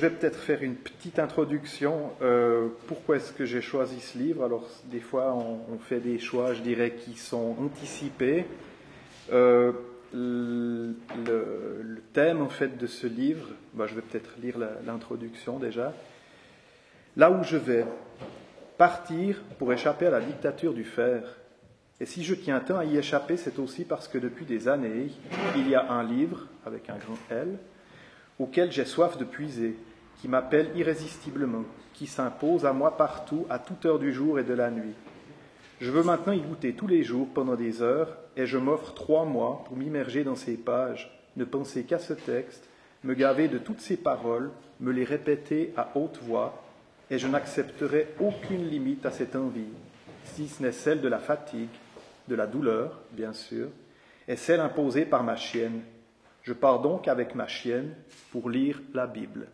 [0.00, 2.12] je vais peut-être faire une petite introduction.
[2.22, 4.42] Euh, pourquoi est-ce que j'ai choisi ce livre?
[4.42, 8.46] Alors, des fois, on, fait des choix, je dirais, qui sont anticipés.
[9.30, 9.72] Euh,
[10.14, 10.94] le,
[12.14, 15.92] thème, en fait, de ce livre, bah, je vais peut-être lire l'introduction déjà.
[17.18, 17.84] Là où je vais,
[18.78, 21.24] partir pour échapper à la dictature du fer.
[22.00, 25.08] Et si je tiens tant à y échapper, c'est aussi parce que depuis des années,
[25.56, 27.58] il y a un livre, avec un grand L,
[28.38, 29.76] auquel j'ai soif de puiser,
[30.20, 34.54] qui m'appelle irrésistiblement, qui s'impose à moi partout, à toute heure du jour et de
[34.54, 34.94] la nuit.
[35.80, 39.24] Je veux maintenant y goûter tous les jours pendant des heures, et je m'offre trois
[39.24, 42.68] mois pour m'immerger dans ces pages, ne penser qu'à ce texte,
[43.02, 46.62] me gaver de toutes ces paroles, me les répéter à haute voix,
[47.10, 49.72] et je n'accepterai aucune limite à cette envie,
[50.24, 51.68] si ce n'est celle de la fatigue,
[52.28, 53.68] de la douleur, bien sûr,
[54.28, 55.80] et celle imposée par ma chienne,
[56.42, 57.94] je pars donc avec ma chienne
[58.32, 59.48] pour lire la Bible.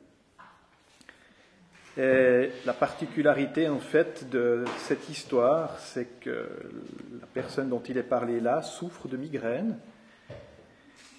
[1.98, 6.48] Et la particularité en fait de cette histoire, c'est que
[7.20, 9.78] la personne dont il est parlé là souffre de migraine.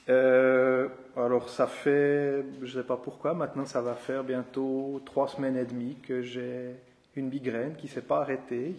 [0.10, 5.28] Euh, alors ça fait, je ne sais pas pourquoi, maintenant ça va faire bientôt trois
[5.28, 6.76] semaines et demie que j'ai
[7.16, 8.76] une migraine qui ne s'est pas arrêtée.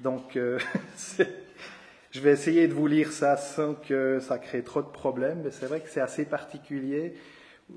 [0.00, 0.58] Donc euh,
[2.12, 5.52] Je vais essayer de vous lire ça sans que ça crée trop de problèmes, mais
[5.52, 7.14] c'est vrai que c'est assez particulier.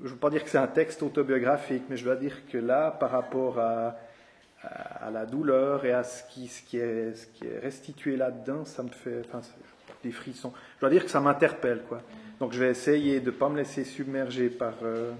[0.00, 2.58] Je ne veux pas dire que c'est un texte autobiographique, mais je dois dire que
[2.58, 3.96] là, par rapport à,
[5.12, 7.12] la douleur et à ce qui, est,
[7.62, 9.22] restitué là-dedans, ça me fait
[10.02, 10.52] des frissons.
[10.76, 11.82] Je dois dire que ça m'interpelle.
[11.86, 12.00] quoi.
[12.40, 15.12] Donc je vais essayer de ne pas me laisser submerger par, euh,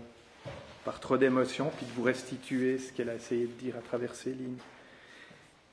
[0.85, 4.15] par trop d'émotions, puis de vous restituer ce qu'elle a essayé de dire à travers
[4.15, 4.59] ces lignes.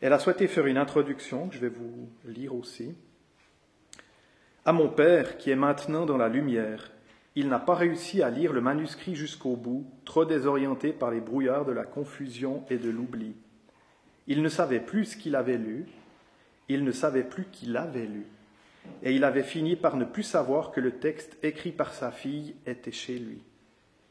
[0.01, 2.93] Elle a souhaité faire une introduction que je vais vous lire aussi.
[4.65, 6.91] À mon père, qui est maintenant dans la lumière,
[7.35, 11.65] il n'a pas réussi à lire le manuscrit jusqu'au bout, trop désorienté par les brouillards
[11.65, 13.35] de la confusion et de l'oubli.
[14.27, 15.85] Il ne savait plus ce qu'il avait lu,
[16.67, 18.25] il ne savait plus qu'il avait lu,
[19.03, 22.55] et il avait fini par ne plus savoir que le texte écrit par sa fille
[22.65, 23.41] était chez lui.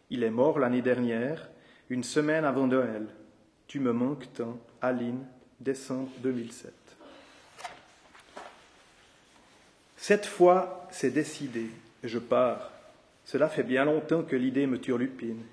[0.09, 1.51] Il est mort l'année dernière,
[1.91, 3.07] une semaine avant Noël.
[3.67, 5.25] Tu me manques tant, Aline,
[5.61, 6.73] décembre 2007.
[9.97, 11.67] Cette fois, c'est décidé,
[12.03, 12.73] je pars.
[13.31, 15.45] Cela fait bien longtemps que l'idée me turlupine.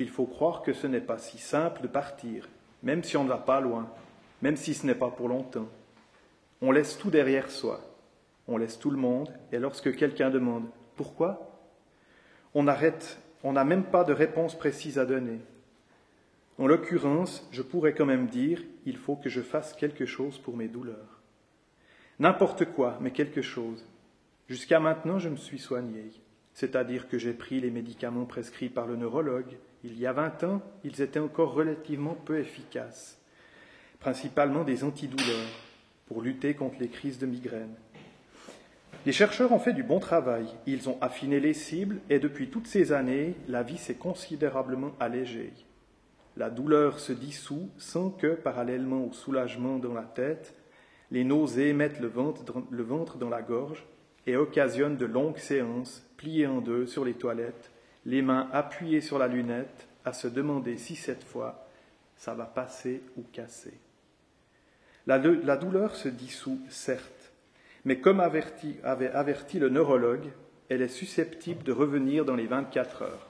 [0.00, 2.48] Il faut croire que ce n'est pas si simple de partir,
[2.82, 3.88] même si on ne va pas loin,
[4.42, 5.68] même si ce n'est pas pour longtemps.
[6.60, 7.82] On laisse tout derrière soi,
[8.48, 10.64] on laisse tout le monde, et lorsque quelqu'un demande
[10.96, 11.56] pourquoi,
[12.52, 15.38] on arrête, on n'a même pas de réponse précise à donner.
[16.58, 20.56] En l'occurrence, je pourrais quand même dire il faut que je fasse quelque chose pour
[20.56, 21.20] mes douleurs.
[22.18, 23.86] N'importe quoi, mais quelque chose.
[24.48, 26.10] Jusqu'à maintenant, je me suis soigné,
[26.60, 29.56] c'est-à-dire que j'ai pris les médicaments prescrits par le neurologue.
[29.82, 33.18] Il y a vingt ans, ils étaient encore relativement peu efficaces,
[33.98, 35.48] principalement des antidouleurs,
[36.06, 37.74] pour lutter contre les crises de migraine.
[39.06, 42.66] Les chercheurs ont fait du bon travail, ils ont affiné les cibles et depuis toutes
[42.66, 45.54] ces années, la vie s'est considérablement allégée.
[46.36, 50.54] La douleur se dissout sans que, parallèlement au soulagement dans la tête,
[51.10, 53.86] les nausées mettent le ventre, dans la gorge
[54.26, 57.70] et occasionnent de longues séances, pliées en deux sur les toilettes,
[58.04, 61.66] les mains appuyées sur la lunette, à se demander si cette fois
[62.16, 63.78] ça va passer ou casser.
[65.06, 67.32] La, douleur se dissout, certes,
[67.84, 70.30] mais comme avait averti le neurologue,
[70.68, 73.26] elle est susceptible de revenir dans les 24 heures.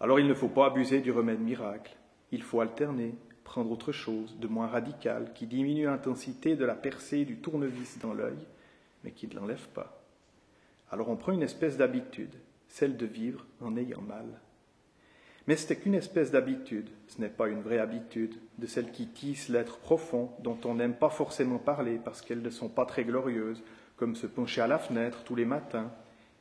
[0.00, 1.96] Alors il ne faut pas abuser du remède miracle,
[2.32, 3.14] il faut alterner,
[3.44, 8.12] prendre autre chose, de moins radical, qui diminue l'intensité de la percée du tournevis dans
[8.12, 8.36] l'œil,
[9.06, 10.02] mais qui ne l'enlève pas.
[10.90, 12.34] Alors on prend une espèce d'habitude,
[12.68, 14.26] celle de vivre en ayant mal.
[15.46, 19.48] Mais n'est qu'une espèce d'habitude, ce n'est pas une vraie habitude, de celle qui tisse
[19.48, 23.62] l'être profond, dont on n'aime pas forcément parler parce qu'elles ne sont pas très glorieuses,
[23.96, 25.92] comme se pencher à la fenêtre tous les matins,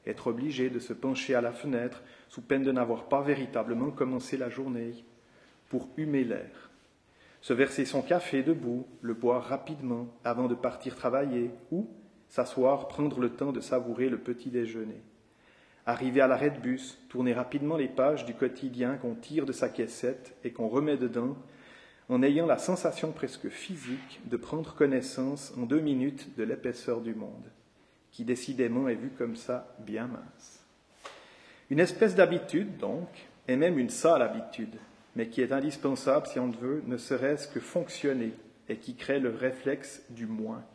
[0.07, 4.37] être obligé de se pencher à la fenêtre sous peine de n'avoir pas véritablement commencé
[4.37, 5.05] la journée,
[5.69, 6.65] pour humer l'air
[7.45, 11.87] se verser son café debout, le boire rapidement avant de partir travailler, ou
[12.35, 15.01] s'asseoir, prendre le temps de savourer le petit déjeuner.
[15.85, 19.69] Arriver à l'arrêt de bus, tourner rapidement les pages du quotidien qu'on tire de sa
[19.69, 21.37] caissette et qu'on remet dedans,
[22.09, 27.15] en ayant la sensation presque physique de prendre connaissance en deux minutes de l'épaisseur du
[27.15, 27.49] monde,
[28.11, 30.59] qui décidément est vue comme ça bien mince.
[31.69, 33.07] Une espèce d'habitude, donc,
[33.47, 34.75] et même une sale habitude,
[35.15, 38.33] mais qui est indispensable si on veut ne serait-ce que fonctionner
[38.67, 40.65] et qui crée le réflexe du moins.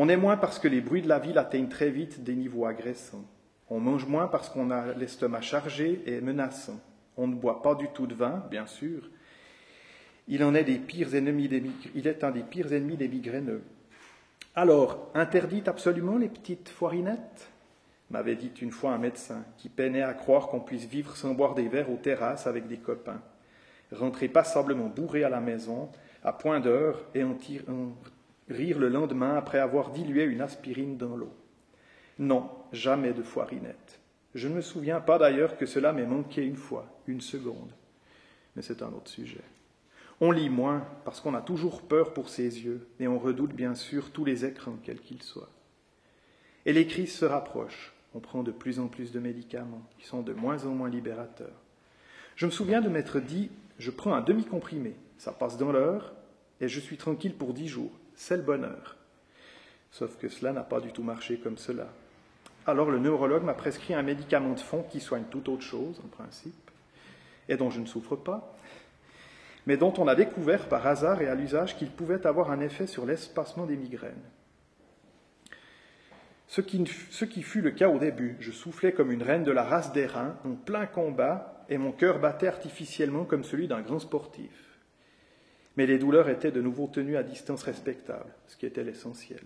[0.00, 2.66] On est moins parce que les bruits de la ville atteignent très vite des niveaux
[2.66, 3.24] agressants.
[3.68, 6.78] On mange moins parce qu'on a l'estomac chargé et menaçant.
[7.16, 9.10] On ne boit pas du tout de vin, bien sûr.
[10.28, 11.64] Il en est des pires ennemis des,
[11.96, 13.64] il est un des pires ennemis des migraineux.
[14.54, 17.50] Alors, interdite absolument les petites foirinettes
[18.08, 21.56] m'avait dit une fois un médecin qui peinait à croire qu'on puisse vivre sans boire
[21.56, 23.20] des verres aux terrasses avec des copains.
[23.90, 25.88] Rentrer passablement bourré à la maison,
[26.22, 27.36] à point d'heure, et en,
[27.68, 27.92] en
[28.48, 31.32] rire le lendemain après avoir dilué une aspirine dans l'eau.
[32.18, 34.00] Non, jamais de foirinette.
[34.34, 37.72] Je ne me souviens pas d'ailleurs que cela m'ait manqué une fois, une seconde.
[38.56, 39.44] Mais c'est un autre sujet.
[40.20, 43.74] On lit moins parce qu'on a toujours peur pour ses yeux et on redoute bien
[43.74, 45.50] sûr tous les écrans, quels qu'ils soient.
[46.66, 47.94] Et les crises se rapprochent.
[48.14, 51.62] On prend de plus en plus de médicaments qui sont de moins en moins libérateurs.
[52.34, 56.14] Je me souviens de m'être dit je prends un demi-comprimé, ça passe dans l'heure
[56.60, 57.92] et je suis tranquille pour dix jours.
[58.18, 58.96] C'est le bonheur.
[59.92, 61.86] Sauf que cela n'a pas du tout marché comme cela.
[62.66, 66.08] Alors le neurologue m'a prescrit un médicament de fond qui soigne toute autre chose, en
[66.08, 66.70] principe,
[67.48, 68.56] et dont je ne souffre pas,
[69.66, 72.88] mais dont on a découvert par hasard et à l'usage qu'il pouvait avoir un effet
[72.88, 74.14] sur l'espacement des migraines.
[76.48, 79.52] Ce qui, ce qui, fut le cas au début, je soufflais comme une reine de
[79.52, 83.80] la race des reins, en plein combat, et mon cœur battait artificiellement comme celui d'un
[83.80, 84.67] grand sportif.
[85.78, 89.44] Mais les douleurs étaient de nouveau tenues à distance respectable, ce qui était l'essentiel.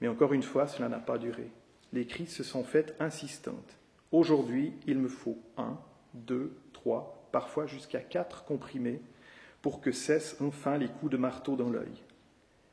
[0.00, 1.52] Mais encore une fois, cela n'a pas duré.
[1.92, 3.78] Les crises se sont faites insistantes.
[4.10, 5.78] Aujourd'hui, il me faut un,
[6.14, 9.00] deux, trois, parfois jusqu'à quatre comprimés
[9.62, 12.02] pour que cessent enfin les coups de marteau dans l'œil.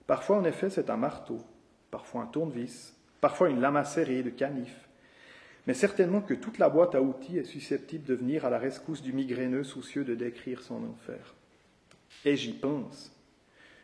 [0.08, 1.38] Parfois, en effet, c'est un marteau,
[1.92, 4.90] parfois un tournevis, parfois une lame serrer de canif,
[5.68, 9.04] mais certainement que toute la boîte à outils est susceptible de venir à la rescousse
[9.04, 11.36] du migraineux soucieux de décrire son enfer.
[12.26, 13.12] Et j'y pense.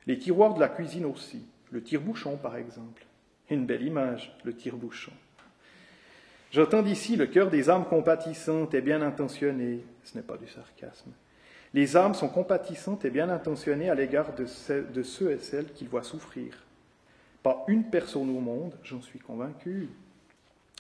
[0.07, 3.05] Les tiroirs de la cuisine aussi, le tire-bouchon par exemple.
[3.49, 5.11] Une belle image, le tire-bouchon.
[6.51, 9.83] J'entends d'ici le cœur des âmes compatissantes et bien intentionnées.
[10.03, 11.11] Ce n'est pas du sarcasme.
[11.73, 16.03] Les âmes sont compatissantes et bien intentionnées à l'égard de, ceux et celles qu'ils voient
[16.03, 16.53] souffrir.
[17.43, 19.89] Pas une personne au monde, j'en suis convaincu,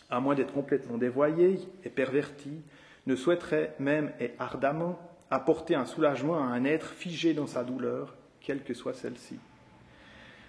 [0.09, 2.61] à moins d'être complètement dévoyée et pervertie,
[3.05, 8.15] ne souhaiterait même et ardemment apporter un soulagement à un être figé dans sa douleur,
[8.41, 9.37] quelle que soit celle-ci.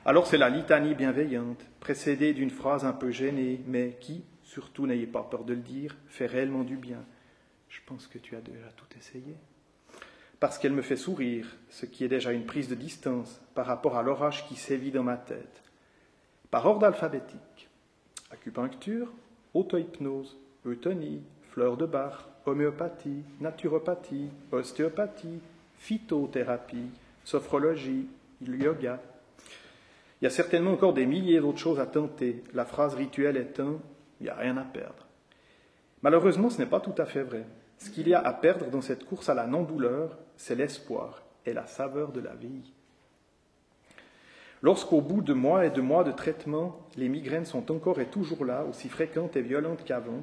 [0.04, 5.06] Alors c'est la litanie bienveillante, précédée d'une phrase un peu gênée, mais qui, surtout n'ayez
[5.06, 7.04] pas peur de le dire, fait réellement du bien.
[7.68, 9.36] Je pense que tu as déjà tout essayé
[10.40, 13.98] parce qu'elle me fait sourire, ce qui est déjà une prise de distance par rapport
[13.98, 15.62] à l'orage qui sévit dans ma tête.
[16.50, 17.68] Par ordre alphabétique.
[18.30, 19.12] Acupuncture,
[19.52, 25.40] auto-hypnose, eutonie, fleur de bar, homéopathie, naturopathie, ostéopathie,
[25.78, 26.90] phytothérapie,
[27.24, 28.08] sophrologie,
[28.46, 29.00] yoga.
[30.20, 33.80] Il y a certainement encore des milliers d'autres choses à tenter, la phrase rituelle étant
[34.20, 35.06] il n'y a rien à perdre.
[36.02, 37.44] Malheureusement, ce n'est pas tout à fait vrai.
[37.78, 41.54] Ce qu'il y a à perdre dans cette course à la non-douleur, c'est l'espoir et
[41.54, 42.72] la saveur de la vie.
[44.62, 48.44] Lorsqu'au bout de mois et de mois de traitement, les migraines sont encore et toujours
[48.44, 50.22] là, aussi fréquentes et violentes qu'avant,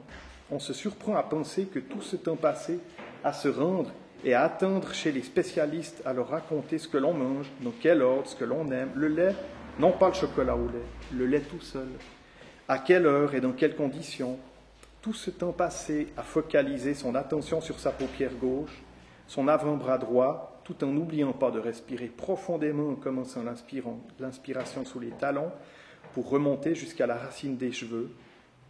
[0.52, 2.80] on se surprend à penser que tout ce temps passé
[3.24, 3.92] à se rendre
[4.24, 8.02] et à attendre chez les spécialistes à leur raconter ce que l'on mange, dans quel
[8.02, 9.36] ordre, ce que l'on aime, le lait,
[9.80, 11.88] non pas le chocolat au lait, le lait tout seul,
[12.68, 14.40] à quelle heure et dans quelles conditions,
[15.02, 18.82] tout ce temps passé à focaliser son attention sur sa paupière gauche,
[19.28, 23.44] son avant-bras droit, tout en n'oubliant pas de respirer profondément en commençant
[24.19, 25.52] l'inspiration sous les talons
[26.14, 28.10] pour remonter jusqu'à la racine des cheveux,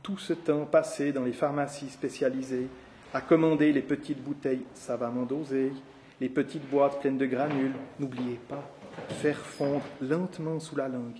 [0.07, 2.69] tout ce temps passé dans les pharmacies spécialisées
[3.13, 5.73] à commander les petites bouteilles savamment dosées,
[6.21, 8.63] les petites boîtes pleines de granules, n'oubliez pas,
[9.09, 11.17] faire fondre lentement sous la langue.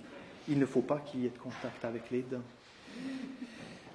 [0.48, 2.40] Il ne faut pas qu'il y ait de contact avec les dents.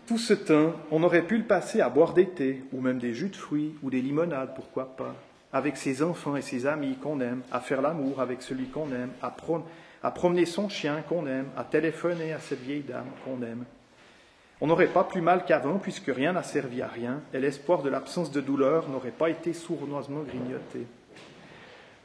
[0.05, 3.15] Tout ce temps, on aurait pu le passer à boire des thés, ou même des
[3.15, 5.15] jus de fruits, ou des limonades, pourquoi pas,
[5.51, 9.09] avec ses enfants et ses amis qu'on aime, à faire l'amour avec celui qu'on aime,
[9.23, 9.35] à,
[10.03, 13.65] à, promener son chien qu'on aime, à téléphoner à cette vieille dame qu'on aime.
[14.61, 17.89] On n'aurait pas plus mal qu'avant, puisque rien n'a servi à rien, et l'espoir de
[17.89, 20.87] l'absence de douleur n'aurait pas été sournoisement grignoté.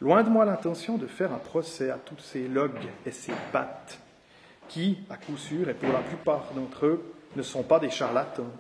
[0.01, 4.01] Loin de moi l'intention de faire un procès à tous ces logs et ces pattes,
[4.69, 8.51] qui, à coup sûr, et pour la plupart d'entre eux, ne sont pas des charlatans.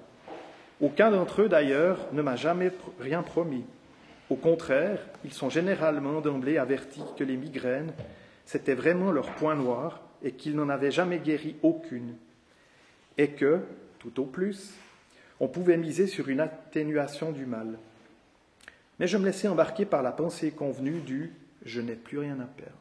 [0.81, 3.65] Aucun d'entre eux, d'ailleurs, ne m'a jamais rien promis.
[4.31, 7.93] Au contraire, ils sont généralement d'emblée avertis que les migraines,
[8.45, 12.15] c'était vraiment leur point noir et qu'ils n'en avaient jamais guéri aucune.
[13.19, 13.61] Et que,
[13.99, 14.73] tout au plus,
[15.41, 17.79] on pouvait miser sur une atténuation du mal.
[18.99, 21.33] Mais je me laissais embarquer par la pensée convenue du
[21.65, 22.73] je n'ai plus rien à perdre.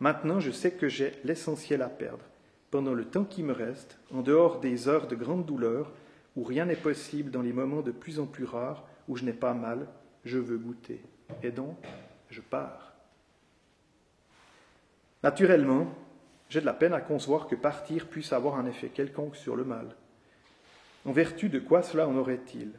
[0.00, 2.24] Maintenant, je sais que j'ai l'essentiel à perdre
[2.70, 5.92] pendant le temps qui me reste, en dehors des heures de grande douleur,
[6.36, 9.32] où rien n'est possible dans les moments de plus en plus rares, où je n'ai
[9.32, 9.86] pas mal,
[10.24, 11.00] je veux goûter.
[11.42, 11.76] Et donc,
[12.28, 12.92] je pars.
[15.22, 15.86] Naturellement,
[16.48, 19.64] j'ai de la peine à concevoir que partir puisse avoir un effet quelconque sur le
[19.64, 19.96] mal.
[21.04, 22.72] En vertu de quoi cela en aurait-il?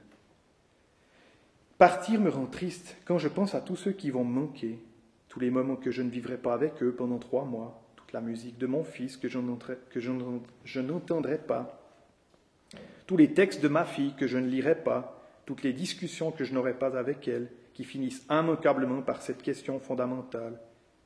[1.77, 4.79] Partir me rend triste quand je pense à tous ceux qui vont manquer,
[5.29, 8.21] tous les moments que je ne vivrai pas avec eux pendant trois mois, toute la
[8.21, 9.39] musique de mon fils que je
[10.79, 11.83] n'entendrai pas,
[13.05, 16.43] tous les textes de ma fille que je ne lirai pas, toutes les discussions que
[16.43, 20.59] je n'aurai pas avec elle, qui finissent immanquablement par cette question fondamentale.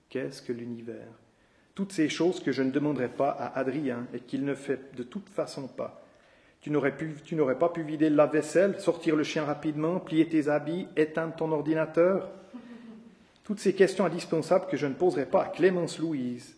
[0.10, 1.12] Qu'est-ce que l'univers?
[1.76, 5.04] Toutes ces choses que je ne demanderai pas à Adrien et qu'il ne fait de
[5.04, 6.02] toute façon pas.
[6.62, 6.96] Tu n'aurais,
[7.58, 12.30] pas pu vider la vaisselle, sortir le chien rapidement, plier tes habits, éteindre ton ordinateur?
[13.44, 16.56] Toutes ces questions indispensables que je ne poserai pas à Clémence Louise.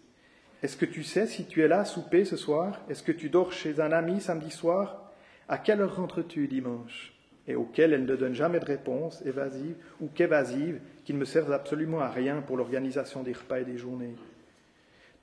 [0.62, 2.82] Est-ce que tu sais si tu es là à souper ce soir?
[2.90, 5.12] Est-ce que tu dors chez un ami samedi soir?
[5.48, 7.14] À quelle heure rentres-tu dimanche?
[7.48, 11.54] Et auxquelles elle ne donne jamais de réponse évasive ou qu'évasive qui ne me servent
[11.54, 14.16] absolument à rien pour l'organisation des repas et des journées.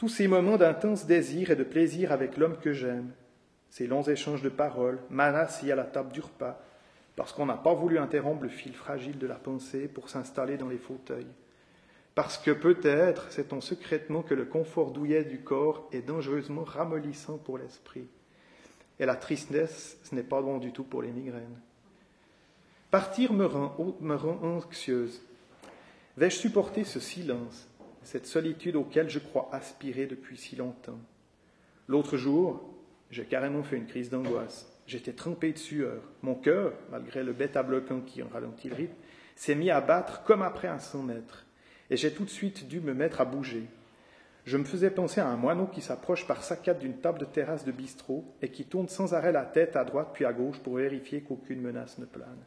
[0.01, 3.13] Tous ces moments d'intense désir et de plaisir avec l'homme que j'aime,
[3.69, 6.61] ces longs échanges de paroles, assis à la table du repas,
[7.15, 10.69] parce qu'on n'a pas voulu interrompre le fil fragile de la pensée pour s'installer dans
[10.69, 11.29] les fauteuils
[12.21, 17.57] parce que peut-être sait-on secrètement que le confort douillet du corps est dangereusement ramollissant pour
[17.57, 18.09] l'esprit.
[18.99, 21.59] Et la tristesse, ce n'est pas bon du tout pour les migraines.
[22.91, 25.23] Partir me rend anxieuse.
[26.19, 27.70] Vais-je supporter ce silence,
[28.03, 30.99] cette solitude auquel je crois aspirer depuis si longtemps
[31.89, 32.63] L'autre jour,
[33.11, 34.71] j'ai carrément fait une crise d'angoisse.
[34.87, 36.03] J'étais trempé de sueur.
[36.23, 38.95] Mon cœur, malgré le bêta bloquant qui en ralentit le rythme,
[39.35, 41.47] s'est mis à battre comme après un cent mètres
[41.91, 43.65] et j'ai tout de suite dû me mettre à bouger.
[44.45, 47.65] Je me faisais penser à un moineau qui s'approche par saccade d'une table de terrasse
[47.65, 50.77] de bistrot et qui tourne sans arrêt la tête à droite puis à gauche pour
[50.77, 52.45] vérifier qu'aucune menace ne plane.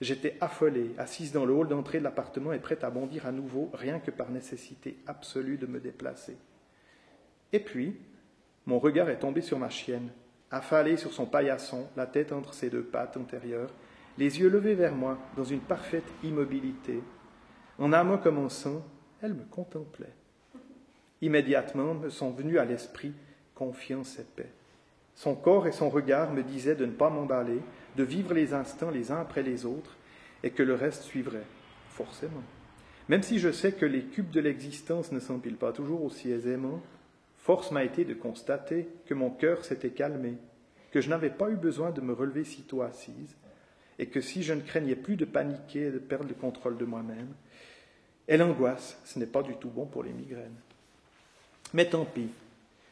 [0.00, 3.70] J'étais affolé, assise dans le hall d'entrée de l'appartement et prête à bondir à nouveau,
[3.74, 6.36] rien que par nécessité absolue de me déplacer.
[7.52, 7.96] Et puis,
[8.66, 10.10] mon regard est tombé sur ma chienne,
[10.50, 13.70] affalée sur son paillasson, la tête entre ses deux pattes antérieures,
[14.18, 17.02] les yeux levés vers moi, dans une parfaite immobilité,
[17.78, 18.84] en un mot commençant,
[19.22, 20.14] elle me contemplait.
[21.22, 23.12] Immédiatement me sont venus à l'esprit
[23.54, 24.52] confiance et paix.
[25.16, 27.60] Son corps et son regard me disaient de ne pas m'emballer,
[27.98, 29.96] de vivre les instants les uns après les autres,
[30.44, 31.46] et que le reste suivrait,
[31.90, 32.44] forcément.
[33.08, 36.80] Même si je sais que les cubes de l'existence ne s'empilent pas toujours aussi aisément,
[37.36, 40.34] force m'a été de constater que mon cœur s'était calmé,
[40.92, 43.34] que je n'avais pas eu besoin de me relever sitôt assise,
[43.98, 46.84] et que si je ne craignais plus de paniquer et de perdre le contrôle de
[46.84, 47.34] moi-même,
[48.28, 50.60] et l'angoisse, ce n'est pas du tout bon pour les migraines.
[51.74, 52.30] Mais tant pis,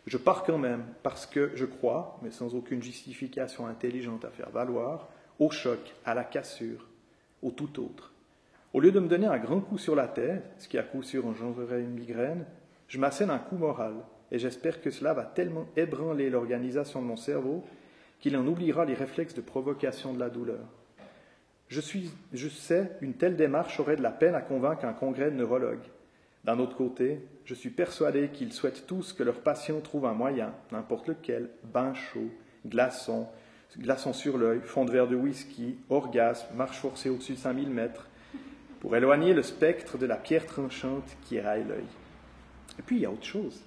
[0.07, 4.51] je pars quand même parce que je crois, mais sans aucune justification intelligente à faire
[4.51, 5.09] valoir,
[5.39, 6.87] au choc, à la cassure,
[7.43, 8.13] au tout autre.
[8.73, 11.03] Au lieu de me donner un grand coup sur la tête, ce qui à coup
[11.03, 12.45] sûr engendrerait une migraine,
[12.89, 13.95] je m'assène un coup moral,
[14.31, 17.65] et j'espère que cela va tellement ébranler l'organisation de mon cerveau
[18.21, 20.67] qu'il en oubliera les réflexes de provocation de la douleur.
[21.69, 25.31] Je, suis, je sais, une telle démarche aurait de la peine à convaincre un congrès
[25.31, 25.89] de neurologues.
[26.47, 30.55] D'un autre côté, je suis persuadé qu'ils souhaitent tous que leurs patients trouvent un moyen,
[30.71, 32.31] n'importe lequel, bain chaud,
[32.65, 33.27] glaçon,
[33.77, 38.09] glaçon sur l'œil, fond de verre de whisky, orgasme, marche forcée au-dessus de 5000 mètres,
[38.79, 41.85] pour éloigner le spectre de la pierre tranchante qui éraille l'œil.
[42.79, 43.61] Et puis il y a autre chose.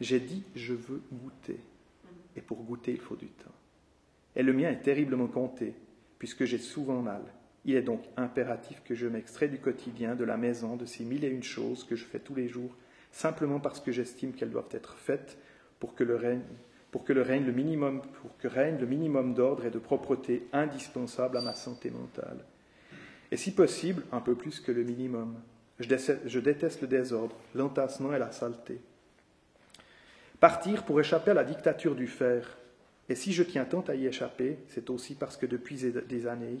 [0.00, 1.60] J'ai dit je veux goûter.
[2.34, 3.54] Et pour goûter, il faut du temps.
[4.34, 5.74] Et le mien est terriblement compté
[6.18, 7.22] puisque j'ai souvent mal.
[7.64, 11.24] Il est donc impératif que je m'extrais du quotidien, de la maison, de ces mille
[11.24, 12.74] et une choses que je fais tous les jours,
[13.12, 15.36] simplement parce que j'estime qu'elles doivent être faites
[15.78, 16.42] pour que le règne,
[16.92, 17.52] le
[18.86, 22.44] minimum d'ordre et de propreté indispensable à ma santé mentale.
[23.30, 25.36] Et si possible, un peu plus que le minimum.
[25.78, 28.80] Je déteste le désordre, l'entassement et la saleté.
[30.38, 32.58] Partir pour échapper à la dictature du fer,
[33.08, 36.58] et si je tiens tant à y échapper, c'est aussi parce que depuis des années,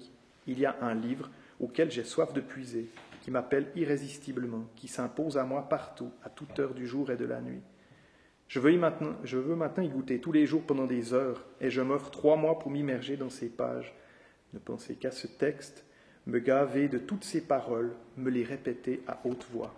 [0.50, 1.30] il y a un livre
[1.60, 2.88] auquel j'ai soif de puiser,
[3.22, 7.24] qui m'appelle irrésistiblement, qui s'impose à moi partout, à toute heure du jour et de
[7.24, 7.62] la nuit.
[8.48, 11.70] Je veux, maintenant, je veux maintenant y goûter tous les jours pendant des heures, et
[11.70, 13.94] je m'offre trois mois pour m'immerger dans ces pages.
[14.52, 15.84] Ne pensez qu'à ce texte,
[16.26, 19.72] me gaver de toutes ces paroles, me les répéter à haute voix.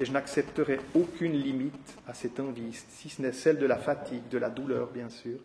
[0.00, 4.28] Et je n'accepterai aucune limite à cette envie, si ce n'est celle de la fatigue,
[4.28, 5.38] de la douleur, bien sûr,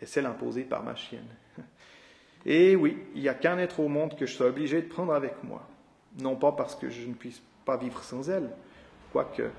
[0.00, 1.28] et celle imposée par ma chienne.
[2.46, 5.14] Et oui, il n'y a qu'un être au monde que je sois obligé de prendre
[5.14, 5.66] avec moi.
[6.20, 8.50] Non pas parce que je ne puisse pas vivre sans elle,
[9.12, 9.50] quoique,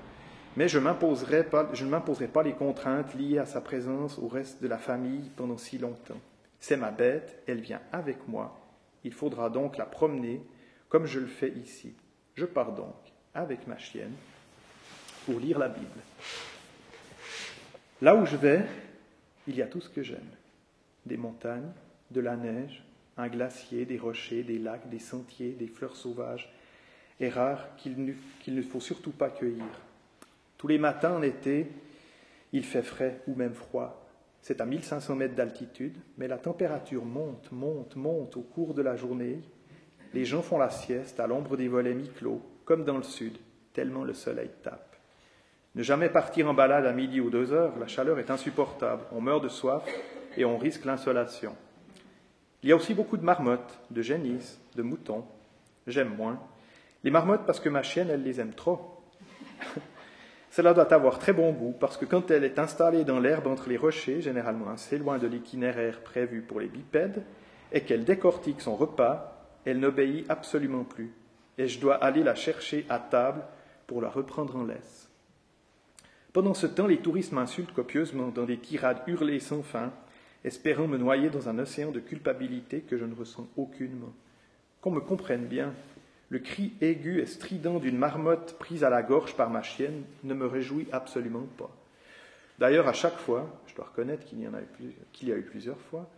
[0.56, 4.68] mais je, je ne m'imposerai pas les contraintes liées à sa présence au reste de
[4.68, 6.20] la famille pendant si longtemps.
[6.60, 8.58] C'est ma bête, elle vient avec moi.
[9.04, 10.40] Il faudra donc la promener
[10.88, 11.94] comme je le fais ici.
[12.34, 12.94] Je pars donc
[13.34, 14.14] avec ma chienne
[15.26, 16.00] pour lire la Bible.
[18.00, 18.64] Là où je vais,
[19.46, 20.30] il y a tout ce que j'aime.
[21.04, 21.70] Des montagnes,
[22.10, 22.84] de la neige,
[23.16, 26.52] un glacier, des rochers, des lacs, des sentiers, des fleurs sauvages
[27.18, 28.14] et rares qu'il
[28.54, 29.64] ne faut surtout pas cueillir.
[30.58, 31.66] Tous les matins en été,
[32.52, 34.06] il fait frais ou même froid.
[34.40, 38.96] C'est à 1500 mètres d'altitude, mais la température monte, monte, monte au cours de la
[38.96, 39.40] journée.
[40.14, 43.36] Les gens font la sieste à l'ombre des volets mi-clos, comme dans le sud,
[43.72, 44.96] tellement le soleil tape.
[45.74, 49.20] Ne jamais partir en balade à midi ou deux heures, la chaleur est insupportable, on
[49.20, 49.84] meurt de soif
[50.36, 51.54] et on risque l'insolation.
[52.66, 55.24] Il y a aussi beaucoup de marmottes, de génisses, de moutons.
[55.86, 56.40] J'aime moins.
[57.04, 59.04] Les marmottes parce que ma chienne, elle les aime trop.
[60.50, 63.68] Cela doit avoir très bon goût parce que quand elle est installée dans l'herbe entre
[63.68, 67.22] les rochers, généralement assez loin de l'itinéraire prévu pour les bipèdes,
[67.70, 71.12] et qu'elle décortique son repas, elle n'obéit absolument plus.
[71.58, 73.44] Et je dois aller la chercher à table
[73.86, 75.08] pour la reprendre en laisse.
[76.32, 79.92] Pendant ce temps, les touristes m'insultent copieusement dans des tirades hurlées sans fin,
[80.46, 84.14] espérant me noyer dans un océan de culpabilité que je ne ressens aucunement.
[84.80, 85.74] Qu'on me comprenne bien,
[86.28, 90.34] le cri aigu et strident d'une marmotte prise à la gorge par ma chienne ne
[90.34, 91.70] me réjouit absolument pas.
[92.58, 96.08] D'ailleurs, à chaque fois, je dois reconnaître qu'il y, a eu, plusieurs fois,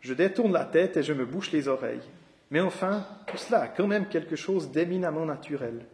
[0.00, 2.08] je détourne la tête et je me bouche les oreilles.
[2.50, 5.84] Mais enfin, tout cela a quand même quelque chose d'éminemment naturel.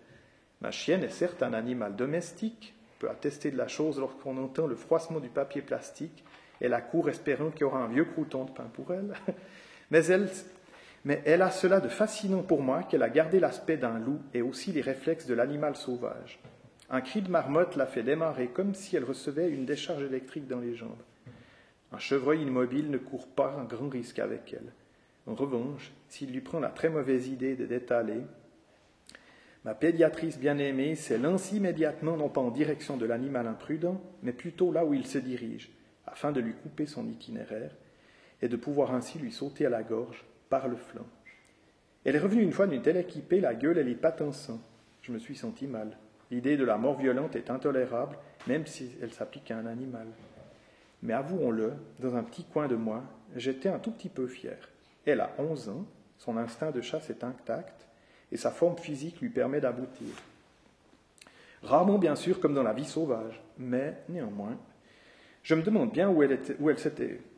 [0.61, 4.77] Ma chienne est certes un animal domestique, peut attester de la chose lorsqu'on entend le
[4.77, 6.23] froissement du papier plastique
[6.61, 9.15] et la cour espérant qu'il y aura un vieux crouton de pain pour elle.
[9.91, 10.29] Mais elle
[11.05, 14.43] mais elle a cela de fascinant pour moi qu'elle a gardé l'aspect d'un loup et
[14.43, 16.39] aussi les réflexes de l'animal sauvage.
[16.91, 20.61] Un cri de marmotte la fait démarrer comme si elle recevait une décharge électrique dans
[20.61, 21.03] les jambes.
[21.93, 24.73] Un chevreuil immobile ne court pas un grand risque avec elle.
[25.27, 28.21] En revanche, s'il lui prend la très mauvaise idée de détaler,
[29.65, 34.85] ma pédiatrice bien-aimée s'élance immédiatement non pas en direction de l'animal imprudent, mais plutôt là
[34.85, 35.71] où il se dirige,
[36.07, 37.73] afin de lui couper son itinéraire
[38.43, 41.07] et de pouvoir ainsi lui sauter à la gorge par le flanc.
[42.05, 44.61] Elle est revenue une fois d'une telle équipée, la gueule et les pattes en sang.
[45.03, 45.99] Je me suis senti mal.
[46.31, 50.07] L'idée de la mort violente est intolérable, même si elle s'applique à un animal.
[51.03, 53.03] Mais avouons-le, dans un petit coin de moi,
[53.37, 54.57] j'étais un tout petit peu fier.
[55.05, 55.85] Elle a onze ans,
[56.19, 57.87] son instinct de chasse est intact,
[58.33, 60.09] et sa forme physique lui permet d'aboutir.
[61.63, 64.57] Rarement, bien sûr, comme dans la vie sauvage, mais néanmoins,
[65.43, 66.77] je me demande bien où elle, était, où elle,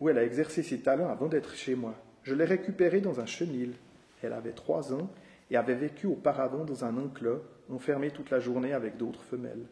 [0.01, 1.95] où elle a exercé ses talents avant d'être chez moi.
[2.23, 3.75] Je l'ai récupérée dans un chenil.
[4.23, 5.11] Elle avait trois ans
[5.51, 9.67] et avait vécu auparavant dans un enclos, enfermée toute la journée avec d'autres femelles.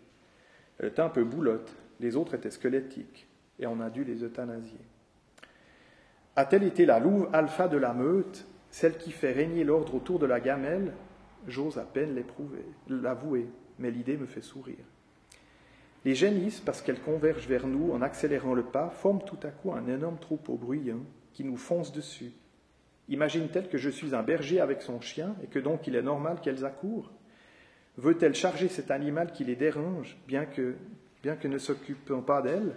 [0.78, 3.26] Elle était un peu boulotte, les autres étaient squelettiques,
[3.58, 4.80] et on a dû les euthanasier.
[6.36, 10.26] A-t-elle été la louve alpha de la meute, celle qui fait régner l'ordre autour de
[10.26, 10.92] la gamelle
[11.46, 13.46] J'ose à peine l'éprouver, l'avouer,
[13.78, 14.84] mais l'idée me fait sourire.
[16.04, 19.72] Les génisses, parce qu'elles convergent vers nous en accélérant le pas, forment tout à coup
[19.72, 21.00] un énorme troupeau bruyant
[21.32, 22.32] qui nous fonce dessus.
[23.08, 26.40] Imagine-t-elle que je suis un berger avec son chien et que donc il est normal
[26.40, 27.10] qu'elles accourent?
[27.96, 30.76] Veut-elle charger cet animal qui les dérange, bien que,
[31.22, 32.74] bien que ne s'occupant pas d'elle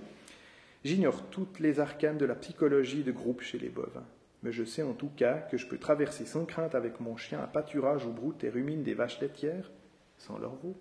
[0.84, 4.06] J'ignore toutes les arcanes de la psychologie de groupe chez les bovins,
[4.43, 7.41] mais je sais en tout cas que je peux traverser sans crainte avec mon chien
[7.41, 9.71] un pâturage où broutent et ruminent des vaches laitières,
[10.17, 10.75] sans leur veau,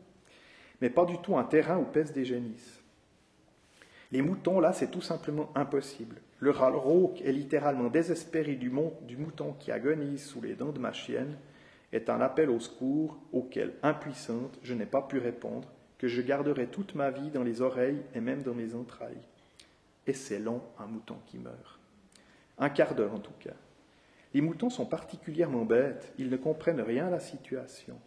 [0.81, 2.83] mais pas du tout un terrain où pèsent des génisses.
[4.11, 6.17] Les moutons, là, c'est tout simplement impossible.
[6.39, 10.93] Le râle rauque est littéralement désespéré du, mouton qui agonise sous les dents de ma
[10.93, 11.39] chienne,
[11.93, 16.67] est un appel au secours auquel, impuissante, je n'ai pas pu répondre, que je garderai
[16.67, 19.23] toute ma vie dans les oreilles et même dans mes entrailles.
[20.07, 21.82] Et c'est long, un mouton qui meurt.
[22.59, 23.55] Un quart d'heure en tout cas.
[24.35, 27.99] Les moutons sont particulièrement bêtes, ils ne comprennent rien à la situation.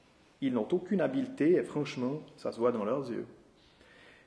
[0.41, 3.27] Ils n'ont aucune habileté et franchement, ça se voit dans leurs yeux.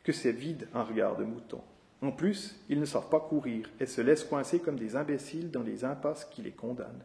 [0.04, 1.61] Que c'est vide un regard de mouton.
[2.00, 5.62] En plus, ils ne savent pas courir et se laissent coincer comme des imbéciles dans
[5.62, 7.04] les impasses qui les condamnent.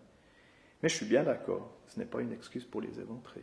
[0.81, 3.41] Mais je suis bien d'accord, ce n'est pas une excuse pour les éventrer.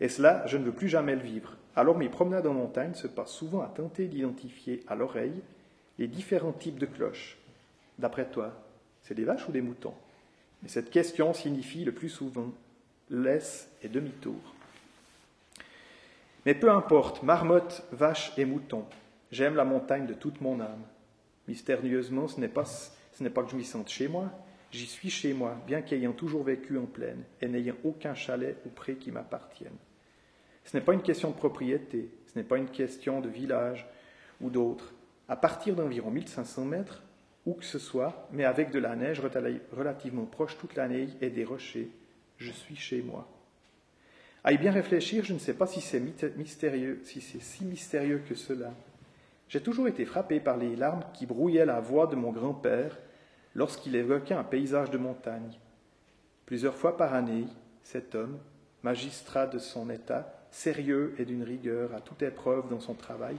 [0.00, 1.56] Et cela, je ne veux plus jamais le vivre.
[1.76, 5.42] Alors mes promenades en montagne se passent souvent à tenter d'identifier à l'oreille
[5.98, 7.38] les différents types de cloches.
[7.98, 8.52] D'après toi,
[9.04, 9.94] c'est des vaches ou des moutons?
[10.64, 12.52] Et cette question signifie le plus souvent
[13.10, 14.40] laisse et demi-tour.
[16.44, 18.84] Mais peu importe, marmotte, vache et mouton,
[19.34, 20.84] J'aime la montagne de toute mon âme.
[21.48, 24.30] Mystérieusement, ce n'est pas, ce n'est pas que je m'y sente chez moi,
[24.70, 28.68] j'y suis chez moi, bien qu'ayant toujours vécu en plaine et n'ayant aucun chalet ou
[28.68, 29.76] pré qui m'appartienne.
[30.64, 33.88] Ce n'est pas une question de propriété, ce n'est pas une question de village
[34.40, 34.94] ou d'autre.
[35.28, 37.02] À partir d'environ 1500 mètres,
[37.46, 39.20] où que ce soit, mais avec de la neige
[39.72, 41.90] relativement proche toute l'année et des rochers,
[42.38, 43.28] je suis chez moi.
[44.42, 46.00] À y bien réfléchir, je ne sais pas si c'est
[46.36, 48.72] mystérieux, si c'est si mystérieux que cela.
[49.48, 52.98] J'ai toujours été frappé par les larmes qui brouillaient la voix de mon grand-père
[53.54, 55.58] lorsqu'il évoquait un paysage de montagne.
[56.46, 57.46] Plusieurs fois par année,
[57.82, 58.38] cet homme,
[58.82, 63.36] magistrat de son État, sérieux et d'une rigueur à toute épreuve dans son travail,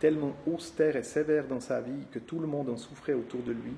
[0.00, 3.52] tellement austère et sévère dans sa vie que tout le monde en souffrait autour de
[3.52, 3.74] lui,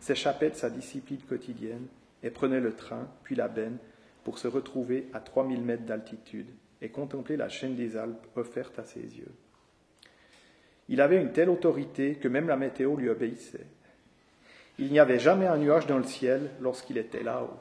[0.00, 1.86] s'échappait de sa discipline quotidienne
[2.22, 3.78] et prenait le train, puis la benne,
[4.24, 6.48] pour se retrouver à 3000 mètres d'altitude
[6.80, 9.32] et contempler la chaîne des Alpes offerte à ses yeux.
[10.88, 13.66] Il avait une telle autorité que même la météo lui obéissait.
[14.78, 17.56] Il n'y avait jamais un nuage dans le ciel lorsqu'il était là-haut.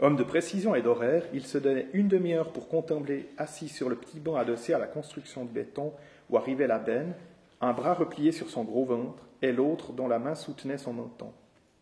[0.00, 3.96] Homme de précision et d'horaire, il se donnait une demi-heure pour contempler, assis sur le
[3.96, 5.92] petit banc adossé à la construction de béton
[6.30, 7.14] où arrivait la benne,
[7.60, 11.32] un bras replié sur son gros ventre et l'autre dont la main soutenait son menton.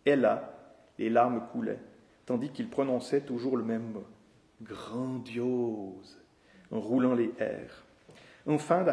[0.04, 0.52] Et là,
[0.98, 1.80] les larmes coulaient,
[2.24, 4.04] tandis qu'il prononçait toujours le même mot
[4.62, 6.18] grandiose,
[6.70, 7.84] en roulant les airs.
[8.46, 8.84] En fin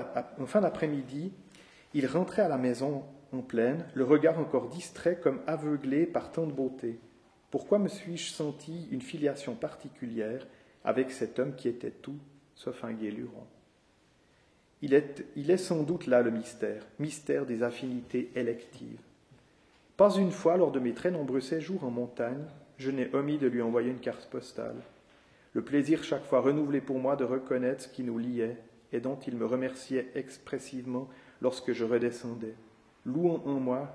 [0.61, 1.31] d'après-midi,
[1.93, 6.45] il rentrait à la maison en pleine, le regard encore distrait comme aveuglé par tant
[6.45, 6.99] de beauté.
[7.49, 10.45] Pourquoi me suis-je senti une filiation particulière
[10.83, 12.19] avec cet homme qui était tout
[12.55, 13.45] sauf un guéluron?
[14.83, 18.99] Il est, sans doute là le mystère, mystère des affinités électives.
[19.95, 22.43] Pas une fois lors de mes très nombreux séjours en montagne,
[22.77, 24.75] je n'ai omis de lui envoyer une carte postale.
[25.53, 28.57] Le plaisir chaque fois renouvelé pour moi de reconnaître ce qui nous liait
[28.91, 31.07] et dont il me remerciait expressivement
[31.41, 32.55] lorsque je redescendais,
[33.05, 33.89] louant en moi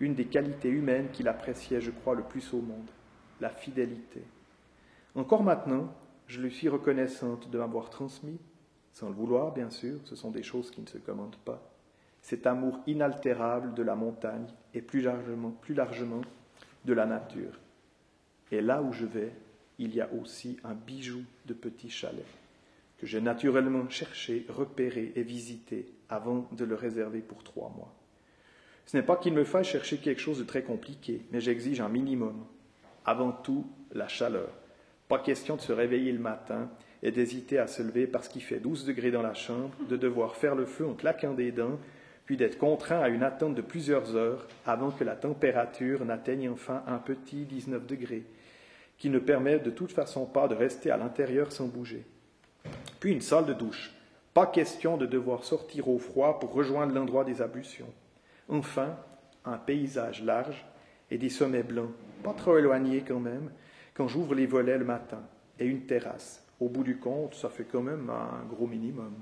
[0.00, 2.90] une des qualités humaines qu'il appréciait, je crois, le plus au monde,
[3.40, 4.22] la fidélité.
[5.14, 5.94] Encore maintenant,
[6.26, 8.40] je lui suis reconnaissante de m'avoir transmis,
[8.92, 11.62] sans le vouloir bien sûr, ce sont des choses qui ne se commandent pas,
[12.20, 16.22] cet amour inaltérable de la montagne et plus largement,
[16.84, 17.58] de la nature.
[18.50, 19.32] Et là où je vais,
[19.78, 22.24] il y a aussi un bijou de petits chalets
[22.98, 27.92] que j'ai naturellement cherché, repéré et visité avant de le réserver pour trois mois.
[28.86, 31.88] Ce n'est pas qu'il me faille chercher quelque chose de très compliqué, mais j'exige un
[31.88, 32.46] minimum.
[33.04, 34.50] Avant tout, la chaleur.
[35.08, 36.70] Pas question de se réveiller le matin
[37.02, 40.36] et d'hésiter à se lever parce qu'il fait 12 degrés dans la chambre, de devoir
[40.36, 41.78] faire le feu en claquant des dents,
[42.24, 46.82] puis d'être contraint à une attente de plusieurs heures avant que la température n'atteigne enfin
[46.86, 48.24] un petit 19 degrés,
[48.98, 52.04] qui ne permet de toute façon pas de rester à l'intérieur sans bouger.
[53.00, 53.92] Puis une salle de douche.
[54.32, 57.92] Pas question de devoir sortir au froid pour rejoindre l'endroit des ablutions.
[58.48, 58.96] Enfin,
[59.44, 60.64] un paysage large
[61.10, 61.90] et des sommets blancs,
[62.22, 63.50] pas trop éloignés quand même,
[63.92, 65.20] quand j'ouvre les volets le matin,
[65.58, 66.42] et une terrasse.
[66.62, 69.14] Au bout du compte, ça fait quand même un gros minimum.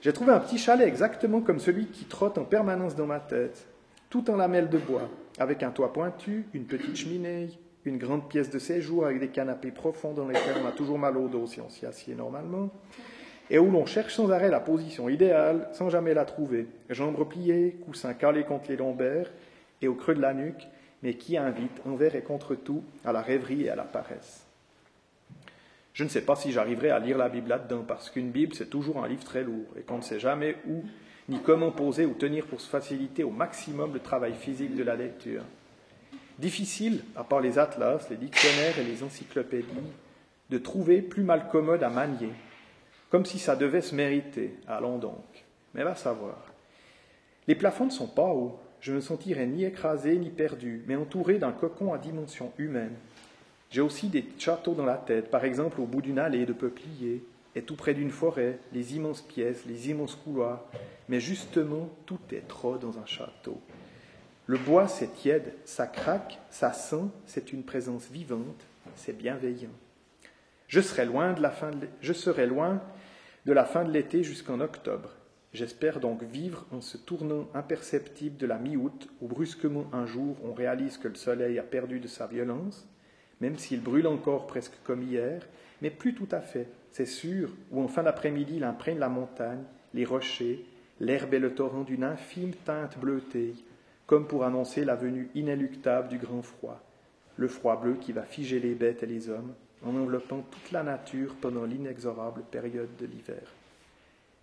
[0.00, 3.66] J'ai trouvé un petit chalet exactement comme celui qui trotte en permanence dans ma tête,
[4.08, 7.50] tout en lamelles de bois, avec un toit pointu, une petite cheminée,
[7.84, 11.18] une grande pièce de séjour avec des canapés profonds dans lesquels on a toujours mal
[11.18, 12.70] au dos si on s'y assied normalement,
[13.50, 16.68] et où l'on cherche sans arrêt la position idéale sans jamais la trouver.
[16.88, 19.30] Jambes repliées, coussins calés contre les lombaires
[19.82, 20.68] et au creux de la nuque,
[21.02, 24.47] mais qui invite envers et contre tout à la rêverie et à la paresse.
[25.98, 28.70] Je ne sais pas si j'arriverai à lire la Bible là-dedans, parce qu'une Bible, c'est
[28.70, 30.84] toujours un livre très lourd, et qu'on ne sait jamais où
[31.28, 34.94] ni comment poser ou tenir pour se faciliter au maximum le travail physique de la
[34.94, 35.42] lecture.
[36.38, 39.66] Difficile, à part les atlas, les dictionnaires et les encyclopédies,
[40.50, 42.30] de trouver plus mal commode à manier,
[43.10, 44.54] comme si ça devait se mériter.
[44.68, 45.44] Allons donc.
[45.74, 46.46] Mais va savoir.
[47.48, 48.60] Les plafonds ne sont pas hauts.
[48.80, 52.94] Je me sentirai ni écrasé ni perdu, mais entouré d'un cocon à dimension humaine.
[53.70, 57.22] J'ai aussi des châteaux dans la tête, par exemple au bout d'une allée de peupliers,
[57.54, 60.64] et tout près d'une forêt, les immenses pièces, les immenses couloirs.
[61.08, 63.60] Mais justement, tout est trop dans un château.
[64.46, 69.68] Le bois, c'est tiède, ça craque, ça sent, c'est une présence vivante, c'est bienveillant.
[70.68, 72.80] Je serai loin de la fin de, je serai loin
[73.44, 75.10] de la fin de l'été jusqu'en octobre.
[75.52, 80.52] J'espère donc vivre en ce tournant imperceptible de la mi-août où brusquement un jour on
[80.52, 82.86] réalise que le soleil a perdu de sa violence,
[83.40, 85.46] même s'il brûle encore presque comme hier,
[85.82, 89.62] mais plus tout à fait, c'est sûr, où en fin d'après-midi il imprègne la montagne,
[89.94, 90.64] les rochers,
[91.00, 93.54] l'herbe et le torrent d'une infime teinte bleutée,
[94.06, 96.82] comme pour annoncer la venue inéluctable du grand froid,
[97.36, 100.82] le froid bleu qui va figer les bêtes et les hommes, en enveloppant toute la
[100.82, 103.54] nature pendant l'inexorable période de l'hiver.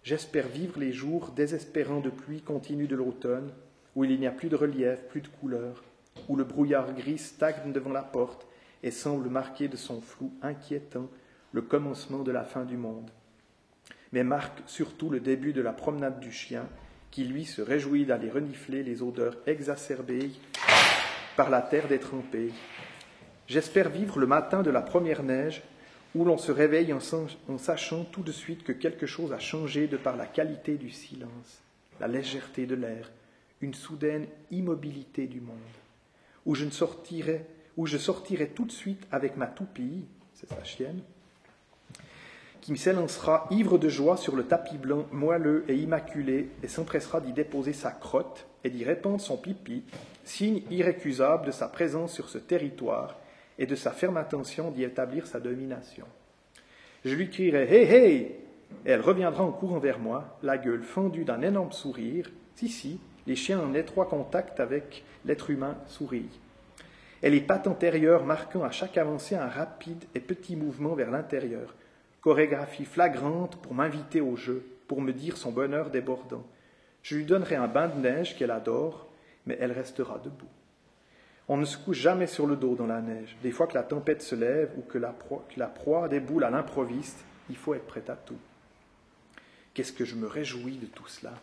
[0.04, 3.52] J'espère vivre les jours désespérants de pluie continue de l'automne,
[3.96, 5.84] où il n'y a plus de relief, plus de couleur,
[6.30, 8.45] où le brouillard gris stagne devant la porte
[8.86, 11.10] et semble marquer de son flou inquiétant
[11.52, 13.10] le commencement de la fin du monde,
[14.14, 16.68] mais marque surtout le début de la promenade du chien
[17.10, 20.32] qui lui se réjouit d'aller renifler les odeurs exacerbées
[21.36, 22.52] par la terre détrempée.
[23.48, 25.64] J'espère vivre le matin de la première neige
[26.14, 29.98] où l'on se réveille en, sachant tout de suite que quelque chose a changé de
[29.98, 31.62] par la qualité du silence,
[32.00, 33.12] la légèreté de l'air,
[33.62, 35.58] une soudaine immobilité du monde,
[36.46, 37.46] où je, ne sortirai,
[37.78, 41.02] où je sortirai tout de suite avec ma toupie, c'est sa chienne,
[42.62, 47.32] qui s'élancera ivre de joie sur le tapis blanc moelleux et immaculé et s'empressera d'y
[47.32, 49.84] déposer sa crotte et d'y répandre son pipi,
[50.24, 53.20] signe irrécusable de sa présence sur ce territoire
[53.60, 56.08] et de sa ferme intention d'y établir sa domination.
[57.04, 58.16] Je lui crierai Hé hé
[58.86, 62.32] et elle reviendra en courant vers moi, la gueule fendue d'un énorme sourire.
[62.56, 66.30] Si, si, les chiens en étroit contact avec l'être humain sourient.
[67.24, 71.74] Et les pattes antérieures marquant à chaque avancée un rapide et petit mouvement vers l'intérieur,
[72.22, 76.46] chorégraphie flagrante pour m'inviter au jeu, pour me dire son bonheur débordant.
[77.02, 79.08] Je lui donnerai un bain de neige qu'elle adore,
[79.46, 80.50] mais elle restera debout.
[81.48, 83.38] On ne se couche jamais sur le dos dans la neige.
[83.44, 86.44] Des fois que la tempête se lève ou que la proie, que la proie déboule
[86.44, 88.40] à l'improviste, il faut être prêt à tout.
[89.76, 91.34] Qu'est-ce que je me réjouis de tout cela?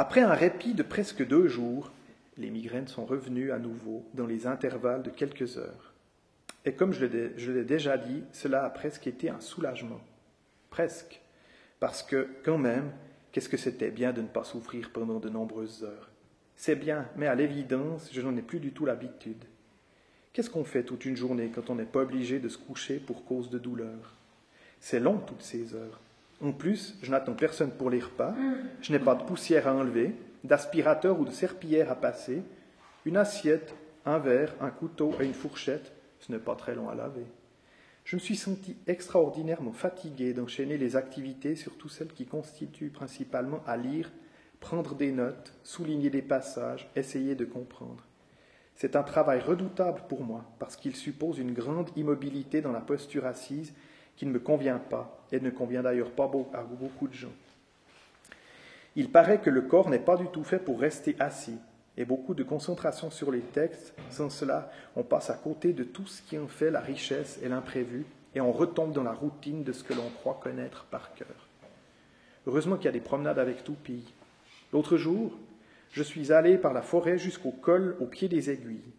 [0.00, 1.92] Après un répit de presque deux jours,
[2.38, 5.92] les migraines sont revenues à nouveau dans les intervalles de quelques heures.
[6.64, 10.00] Et comme je l'ai déjà dit, cela a presque été un soulagement.
[10.70, 11.20] Presque.
[11.80, 12.92] Parce que, quand même,
[13.30, 16.08] qu'est-ce que c'était bien de ne pas souffrir pendant de nombreuses heures?
[16.56, 19.44] C'est bien, mais à l'évidence, je n'en ai plus du tout l'habitude.
[20.32, 23.26] Qu'est-ce qu'on fait toute une journée quand on n'est pas obligé de se coucher pour
[23.26, 24.14] cause de douleur?
[24.80, 26.00] C'est long toutes ces heures.
[26.42, 28.34] En plus, je n'attends personne pour les repas,
[28.80, 32.42] je n'ai pas de poussière à enlever, d'aspirateur ou de serpillière à passer,
[33.04, 33.74] une assiette,
[34.06, 37.26] un verre, un couteau et une fourchette, ce n'est pas très long à laver.
[38.04, 43.76] Je me suis senti extraordinairement fatigué d'enchaîner les activités, surtout celles qui constituent principalement à
[43.76, 44.10] lire,
[44.60, 48.04] prendre des notes, souligner des passages, essayer de comprendre.
[48.74, 53.26] C'est un travail redoutable pour moi, parce qu'il suppose une grande immobilité dans la posture
[53.26, 53.74] assise
[54.20, 57.32] qui ne me convient pas, et ne convient d'ailleurs pas à beaucoup de gens.
[58.94, 61.56] Il paraît que le corps n'est pas du tout fait pour rester assis,
[61.96, 63.94] et beaucoup de concentration sur les textes.
[64.10, 67.48] Sans cela, on passe à côté de tout ce qui en fait la richesse et
[67.48, 68.04] l'imprévu,
[68.34, 71.48] et on retombe dans la routine de ce que l'on croit connaître par cœur.
[72.46, 74.12] Heureusement qu'il y a des promenades avec toupie.
[74.74, 75.32] L'autre jour,
[75.92, 78.92] je suis allé par la forêt jusqu'au col au pied des aiguilles.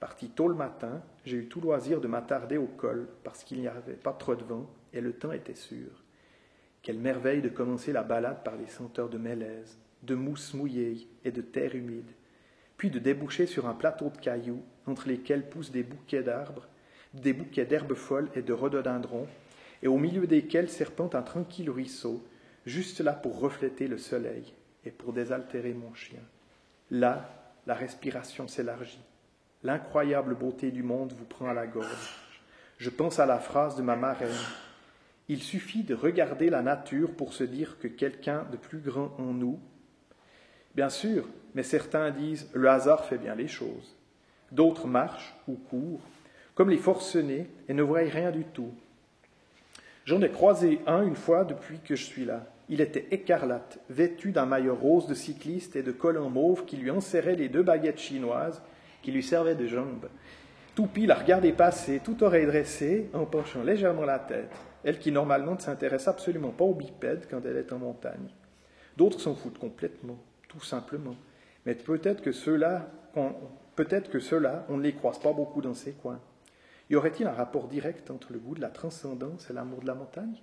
[0.00, 3.68] Parti tôt le matin, j'ai eu tout loisir de m'attarder au col parce qu'il n'y
[3.68, 5.90] avait pas trop de vent et le temps était sûr.
[6.82, 11.30] Quelle merveille de commencer la balade par les senteurs de mélèze, de mousse mouillée et
[11.30, 12.10] de terre humide
[12.80, 16.66] puis de déboucher sur un plateau de cailloux entre lesquels poussent des bouquets d'arbres,
[17.12, 19.26] des bouquets d'herbes folles et de rhododendrons,
[19.82, 22.26] et au milieu desquels serpente un tranquille ruisseau,
[22.64, 24.54] juste là pour refléter le soleil
[24.86, 26.22] et pour désaltérer mon chien.
[26.90, 27.28] Là,
[27.66, 29.04] la respiration s'élargit.
[29.62, 32.16] L'incroyable beauté du monde vous prend à la gorge.
[32.78, 34.30] Je pense à la phrase de ma marraine.
[35.28, 39.32] Il suffit de regarder la nature pour se dire que quelqu'un de plus grand en
[39.32, 39.60] nous,
[40.74, 43.96] Bien sûr, mais certains disent le hasard fait bien les choses.
[44.52, 46.00] D'autres marchent ou courent,
[46.54, 48.72] comme les forcenés, et ne voient rien du tout.
[50.04, 52.46] J'en ai croisé un une fois depuis que je suis là.
[52.68, 56.90] Il était écarlate, vêtu d'un maillot rose de cycliste et de collant mauve qui lui
[56.90, 58.62] enserrait les deux baguettes chinoises
[59.02, 60.08] qui lui servaient de jambes.
[60.74, 64.50] Toupie la regardait passer, tout oreille dressée, en penchant légèrement la tête,
[64.84, 68.30] elle qui normalement ne s'intéresse absolument pas aux bipèdes quand elle est en montagne.
[68.96, 70.18] D'autres s'en foutent complètement
[70.50, 71.16] tout simplement.
[71.64, 72.90] Mais peut-être que ceux-là,
[73.76, 76.20] peut-être que ceux-là, on ne les croise pas beaucoup dans ces coins.
[76.90, 79.94] Y aurait-il un rapport direct entre le goût de la transcendance et l'amour de la
[79.94, 80.42] montagne?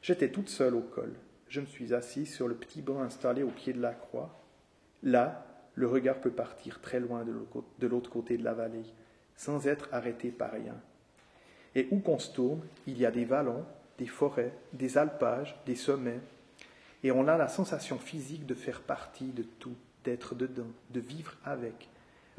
[0.00, 1.12] J'étais toute seule au col.
[1.48, 4.42] Je me suis assise sur le petit banc installé au pied de la croix.
[5.02, 8.84] Là, le regard peut partir très loin de l'autre côté de la vallée,
[9.36, 10.76] sans être arrêté par rien.
[11.74, 13.64] Et où qu'on se tourne, il y a des vallons,
[13.98, 16.20] des forêts, des alpages, des sommets,
[17.02, 21.34] et on a la sensation physique de faire partie de tout, d'être dedans, de vivre
[21.44, 21.88] avec,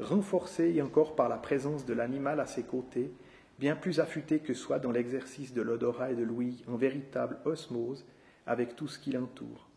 [0.00, 3.12] renforcée encore par la présence de l'animal à ses côtés,
[3.58, 8.04] bien plus affûté que soit dans l'exercice de l'odorat et de l'ouïe en véritable osmose
[8.46, 9.68] avec tout ce qui l'entoure.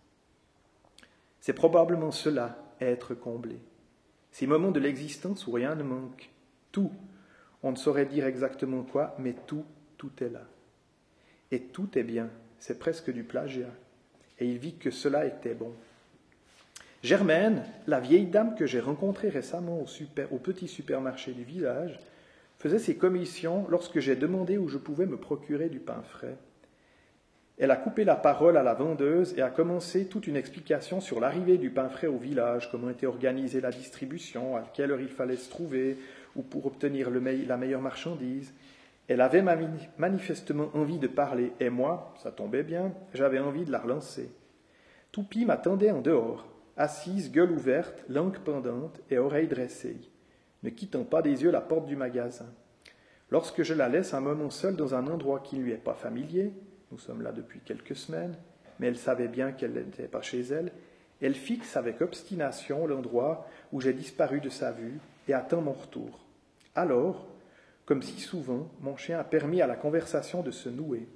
[1.40, 3.60] C'est probablement cela, être comblé.
[4.32, 6.30] Ces moments de l'existence où rien ne manque.
[6.72, 6.92] Tout,
[7.64, 9.66] on ne saurait dire exactement quoi, mais tout,
[9.98, 10.46] tout est là.
[11.52, 13.72] Et tout est bien, c'est presque du plagiat
[14.40, 15.72] et il vit que cela était bon.
[17.04, 19.86] Germaine, la vieille dame que j'ai rencontrée récemment
[20.32, 22.00] au, petit supermarché du village,
[22.58, 26.38] faisait ses commissions lorsque j'ai demandé où je pouvais me procurer du pain frais.
[27.60, 31.20] Elle a coupé la parole à la vendeuse et a commencé toute une explication sur
[31.20, 35.08] l'arrivée du pain frais au village, comment était organisée la distribution, à quelle heure il
[35.08, 35.98] fallait se trouver,
[36.36, 38.54] ou pour obtenir la meilleure marchandise.
[39.08, 39.42] Elle avait
[39.98, 44.30] manifestement envie de parler, et moi, ça tombait bien, j'avais envie de la relancer.
[45.12, 49.98] Toupie m'attendait en dehors, assise, gueule ouverte, langue pendante et oreilles dressées,
[50.62, 52.54] ne quittant pas des yeux la porte du magasin.
[53.32, 55.96] Lorsque je la laisse un moment seule dans un endroit qui ne lui est pas
[55.96, 56.54] familier,
[56.92, 58.36] nous sommes là depuis quelques semaines,
[58.80, 60.72] mais elle savait bien qu'elle n'était pas chez elle,
[61.22, 66.26] elle fixe avec obstination l'endroit où j'ai disparu de sa vue et attend mon retour.
[66.76, 67.28] Alors,
[67.86, 71.08] comme si souvent, mon chien a permis à la conversation de se nouer.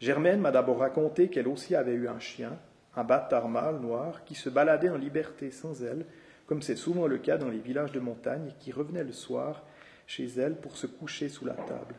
[0.00, 2.58] Germaine m'a d'abord raconté qu'elle aussi avait eu un chien,
[2.94, 6.06] un bâtard mâle noir, qui se baladait en liberté sans elle,
[6.46, 9.64] comme c'est souvent le cas dans les villages de montagne, et qui revenait le soir
[10.06, 11.94] chez elle pour se coucher sous la table.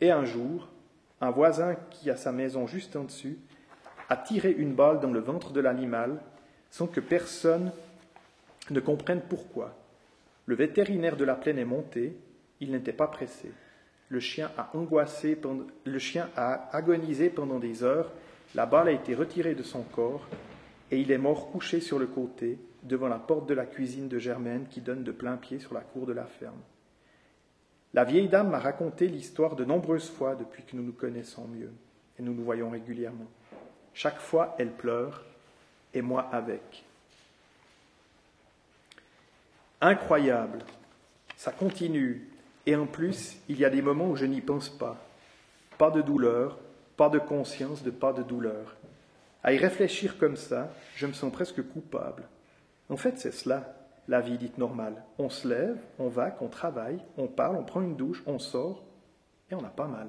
[0.00, 0.68] Et un jour,
[1.20, 3.38] un voisin qui a sa maison juste en dessus
[4.08, 6.20] a tiré une balle dans le ventre de l'animal
[6.70, 7.72] sans que personne
[8.70, 9.74] ne comprenne pourquoi.
[10.46, 12.16] Le vétérinaire de la plaine est monté,
[12.60, 13.50] il n'était pas pressé.
[14.08, 15.38] Le chien a angoissé,
[15.84, 18.10] le chien a agonisé pendant des heures,
[18.54, 20.26] la balle a été retirée de son corps,
[20.90, 24.18] et il est mort couché sur le côté, devant la porte de la cuisine de
[24.18, 26.60] Germaine qui donne de plein pied sur la cour de la ferme.
[27.94, 31.72] La vieille dame m'a raconté l'histoire de nombreuses fois depuis que nous nous connaissons mieux,
[32.18, 33.28] et nous nous voyons régulièrement.
[33.94, 35.24] Chaque fois, elle pleure,
[35.94, 36.84] et moi avec.
[39.80, 40.58] Incroyable,
[41.36, 42.28] ça continue,
[42.66, 44.96] et en plus, il y a des moments où je n'y pense pas.
[45.78, 46.58] Pas de douleur,
[46.96, 48.76] pas de conscience de pas de douleur.
[49.42, 52.24] À y réfléchir comme ça, je me sens presque coupable.
[52.90, 53.77] En fait, c'est cela,
[54.08, 55.04] la vie dite normale.
[55.18, 58.82] On se lève, on va, on travaille, on parle, on prend une douche, on sort,
[59.50, 60.08] et on n'a pas mal.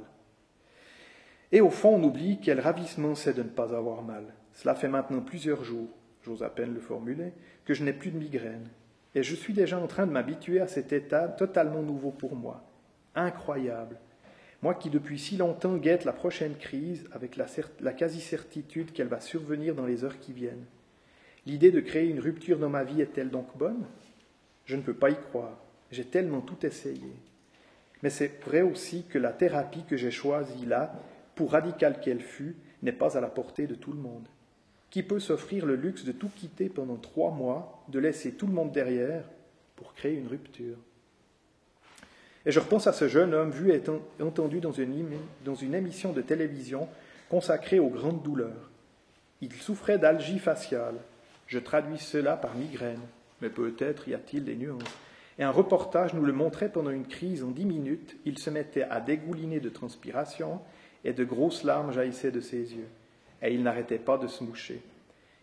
[1.51, 4.23] Et au fond, on oublie quel ravissement c'est de ne pas avoir mal.
[4.53, 5.89] Cela fait maintenant plusieurs jours,
[6.23, 7.33] j'ose à peine le formuler,
[7.65, 8.69] que je n'ai plus de migraine.
[9.15, 12.63] Et je suis déjà en train de m'habituer à cet état totalement nouveau pour moi.
[13.15, 13.97] Incroyable.
[14.61, 17.47] Moi qui depuis si longtemps guette la prochaine crise avec la,
[17.79, 20.65] la quasi-certitude qu'elle va survenir dans les heures qui viennent.
[21.49, 23.83] L'idée de créer une rupture dans ma vie est-elle donc bonne?
[24.65, 25.57] Je ne peux pas y croire.
[25.89, 27.11] J'ai tellement tout essayé.
[28.03, 30.93] Mais c'est vrai aussi que la thérapie que j'ai choisie là,
[31.33, 34.27] pour radicale qu'elle fût, n'est pas à la portée de tout le monde.
[34.91, 38.53] Qui peut s'offrir le luxe de tout quitter pendant trois mois, de laisser tout le
[38.53, 39.23] monde derrière
[39.75, 40.77] pour créer une rupture?
[42.45, 43.81] Et je repense à ce jeune homme vu et
[44.21, 46.87] entendu dans une, émission de télévision
[47.27, 48.69] consacrée aux grandes douleurs.
[49.41, 50.99] Il souffrait d'algie faciale.
[51.49, 53.01] Je traduis cela par migraine,
[53.41, 54.83] mais peut-être y a-t-il des nuances.
[55.39, 58.17] Et un reportage nous le montrait pendant une crise en dix minutes.
[58.25, 60.61] Il se mettait à dégouliner de transpiration
[61.03, 62.87] et de grosses larmes jaillissaient de ses yeux
[63.41, 64.81] et il n'arrêtait pas de se moucher.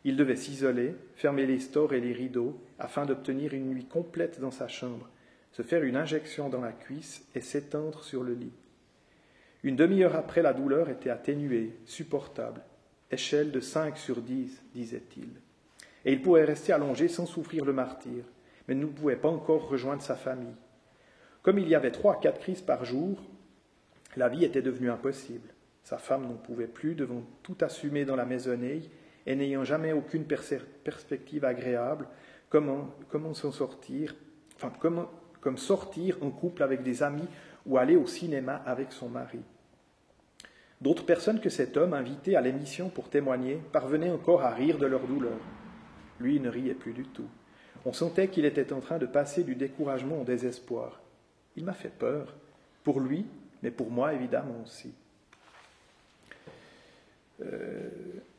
[0.04, 4.52] Il devait s'isoler, fermer les stores et les rideaux, afin d'obtenir une nuit complète dans
[4.52, 5.08] sa chambre,
[5.50, 8.52] se faire une injection dans la cuisse et s'étendre sur le lit.
[9.64, 12.62] Une demi-heure après, la douleur était atténuée, supportable,
[13.10, 15.30] échelle de cinq sur dix, disait-il.
[16.06, 18.24] Et il pourrait rester allongé sans souffrir le martyr,
[18.66, 20.54] mais ne pouvait pas encore rejoindre sa famille.
[21.42, 23.20] Comme il y avait trois à quatre crises par jour,
[24.16, 25.48] la vie était devenue impossible.
[25.82, 28.82] Sa femme n'en pouvait plus, devant tout assumer dans la maisonnée,
[29.26, 32.06] et n'ayant jamais aucune perspective agréable,
[32.48, 32.88] comment,
[33.34, 34.14] sortir,
[34.80, 37.28] comment, comme sortir en couple avec des amis
[37.66, 39.40] ou aller au cinéma avec son mari.
[40.80, 44.86] D'autres personnes que cet homme, invité à l'émission pour témoigner, parvenaient encore à rire de
[44.86, 45.38] leur douleur.
[46.20, 47.28] Lui ne riait plus du tout.
[47.84, 51.00] On sentait qu'il était en train de passer du découragement au désespoir.
[51.56, 52.34] Il m'a fait peur,
[52.86, 53.26] pour lui,
[53.62, 54.94] mais pour moi évidemment aussi.
[57.42, 57.88] Euh,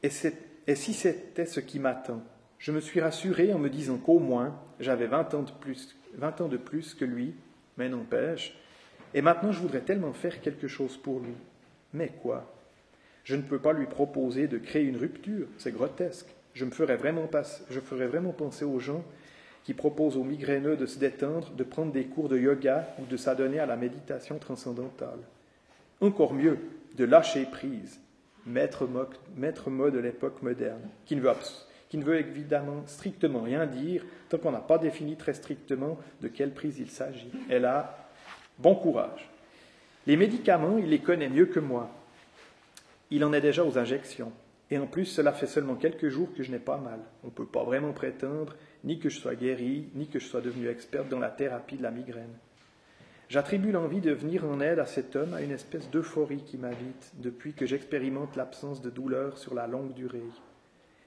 [0.02, 2.22] et, si c'était ce qui m'attend
[2.58, 6.42] Je me suis rassuré en me disant qu'au moins j'avais 20 ans, de plus, 20
[6.42, 7.36] ans de plus que lui,
[7.78, 8.58] mais n'empêche.
[9.14, 11.36] Et maintenant je voudrais tellement faire quelque chose pour lui.
[11.94, 12.50] Mais quoi?
[13.26, 16.34] Je ne peux pas lui proposer de créer une rupture, c'est grotesque.
[16.58, 19.04] Je, me ferais vraiment penser aux gens
[19.64, 23.16] qui proposent aux migraineux de se détendre, de prendre des cours de yoga ou de
[23.16, 25.20] s'adonner à la méditation transcendantale.
[26.02, 26.58] Encore mieux,
[26.96, 28.00] de lâcher prise,
[28.48, 34.58] maître mot, de l'époque moderne, qui ne, veut, évidemment strictement rien dire tant qu'on n'a
[34.58, 37.32] pas défini très strictement de quelle prise il s'agit.
[37.52, 38.10] Et là,
[38.58, 39.30] bon courage.
[40.08, 41.92] Les médicaments, il les connaît mieux que moi.
[43.12, 44.32] Il en est déjà aux injections.
[44.70, 47.00] Et en plus, cela fait seulement quelques jours que je n'ai pas mal.
[47.24, 50.42] On ne peut pas vraiment prétendre ni que je sois guéri, ni que je sois
[50.42, 52.36] devenu experte dans la thérapie de la migraine.
[53.30, 57.12] J'attribue l'envie de venir en aide à cet homme à une espèce d'euphorie qui m'habite
[57.16, 60.24] depuis que j'expérimente l'absence de douleur sur la longue durée.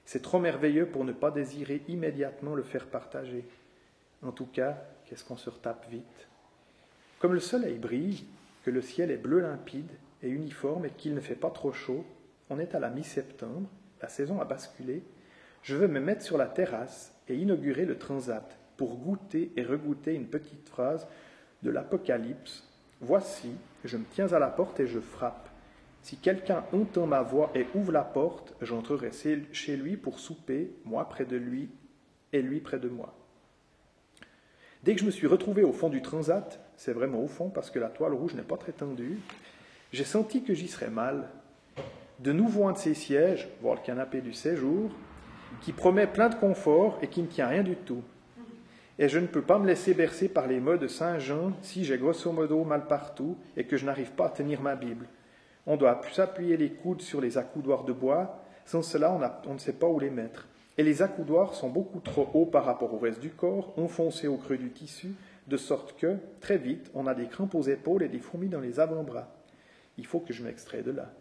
[0.05, 3.45] C'est trop merveilleux pour ne pas désirer immédiatement le faire partager.
[4.23, 6.27] En tout cas, qu'est-ce qu'on se retape vite?
[7.19, 8.25] Comme le soleil brille,
[8.63, 9.91] que le ciel est bleu limpide
[10.21, 12.05] et uniforme et qu'il ne fait pas trop chaud,
[12.51, 13.69] on est à la mi-septembre,
[14.01, 15.03] la saison a basculé,
[15.63, 20.13] je veux me mettre sur la terrasse et inaugurer le transat pour goûter et regoûter
[20.13, 21.07] une petite phrase
[21.63, 22.67] de l'Apocalypse.
[22.99, 23.51] Voici,
[23.85, 25.49] je me tiens à la porte et je frappe.
[26.01, 29.11] Si quelqu'un entend ma voix et ouvre la porte, j'entrerai
[29.53, 31.69] chez lui pour souper, moi près de lui
[32.33, 33.15] et lui près de moi.
[34.83, 37.69] Dès que je me suis retrouvé au fond du transat, c'est vraiment au fond parce
[37.69, 39.19] que la toile rouge n'est pas très tendue,
[39.93, 41.29] j'ai senti que j'y serais mal.
[42.21, 44.91] De nouveau un de ces sièges, voire le canapé du séjour,
[45.59, 48.03] qui promet plein de confort et qui ne tient rien du tout.
[48.99, 51.83] Et je ne peux pas me laisser bercer par les mots de Saint Jean si
[51.83, 55.07] j'ai grosso modo mal partout et que je n'arrive pas à tenir ma Bible.
[55.65, 59.53] On doit plus appuyer les coudes sur les accoudoirs de bois, sans cela on, on
[59.55, 60.47] ne sait pas où les mettre.
[60.77, 64.37] Et les accoudoirs sont beaucoup trop hauts par rapport au reste du corps, enfoncés au
[64.37, 65.15] creux du tissu,
[65.47, 68.61] de sorte que, très vite, on a des crampes aux épaules et des fourmis dans
[68.61, 69.33] les avant-bras.
[69.97, 71.11] Il faut que je m'extrais de là.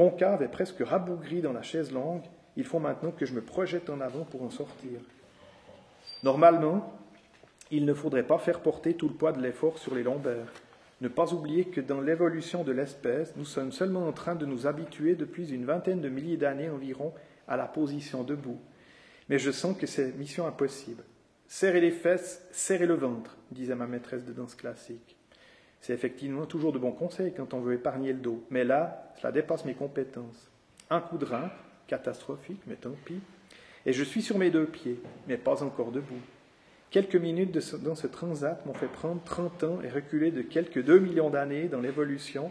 [0.00, 2.22] Concave est presque rabougri dans la chaise longue,
[2.56, 4.98] il faut maintenant que je me projette en avant pour en sortir.
[6.22, 6.98] Normalement,
[7.70, 10.54] il ne faudrait pas faire porter tout le poids de l'effort sur les lombaires.
[11.02, 14.66] Ne pas oublier que dans l'évolution de l'espèce, nous sommes seulement en train de nous
[14.66, 17.12] habituer depuis une vingtaine de milliers d'années environ
[17.46, 18.58] à la position debout.
[19.28, 21.04] Mais je sens que c'est mission impossible.
[21.46, 25.19] Serrer les fesses, serrer le ventre, disait ma maîtresse de danse classique.
[25.80, 29.32] C'est effectivement toujours de bons conseils quand on veut épargner le dos, mais là, cela
[29.32, 30.50] dépasse mes compétences.
[30.90, 31.50] Un coup de rein,
[31.86, 33.20] catastrophique, mais tant pis,
[33.86, 36.20] et je suis sur mes deux pieds, mais pas encore debout.
[36.90, 40.98] Quelques minutes dans ce transat m'ont fait prendre 30 ans et reculer de quelques 2
[40.98, 42.50] millions d'années dans l'évolution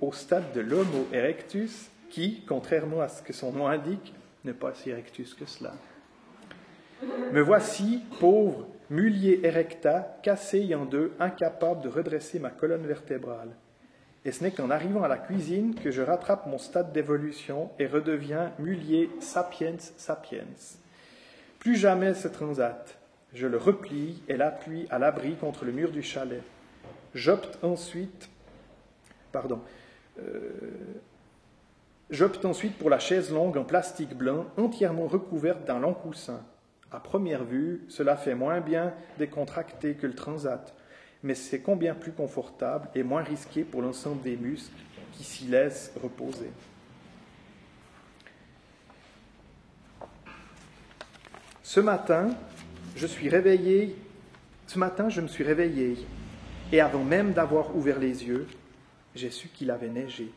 [0.00, 4.14] au stade de l'Homo erectus, qui, contrairement à ce que son nom indique,
[4.44, 5.74] n'est pas si erectus que cela.
[7.32, 13.50] Me voici, pauvre, mulier erecta, cassé en deux, incapable de redresser ma colonne vertébrale.
[14.24, 17.86] Et ce n'est qu'en arrivant à la cuisine que je rattrape mon stade d'évolution et
[17.86, 20.44] redeviens mulier sapiens sapiens.
[21.58, 22.98] Plus jamais ce transat.
[23.34, 26.42] Je le replie et l'appuie à l'abri contre le mur du chalet.
[27.14, 28.28] J'opte ensuite,
[29.32, 29.60] pardon,
[30.18, 30.50] euh,
[32.10, 36.42] j'opte ensuite pour la chaise longue en plastique blanc, entièrement recouverte d'un long coussin.
[36.90, 40.74] À première vue, cela fait moins bien décontracté que le transat,
[41.22, 44.72] mais c'est combien plus confortable et moins risqué pour l'ensemble des muscles
[45.12, 46.50] qui s'y laissent reposer.
[51.62, 52.30] Ce matin,
[52.96, 53.94] je suis réveillé,
[54.66, 55.98] ce matin, je me suis réveillé,
[56.72, 58.46] et avant même d'avoir ouvert les yeux,
[59.14, 60.32] j'ai su qu'il avait neigé.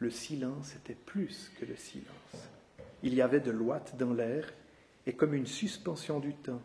[0.00, 2.48] Le silence était plus que le silence.
[3.04, 4.52] Il y avait de l'ouate dans l'air
[5.06, 6.62] et comme une suspension du temps.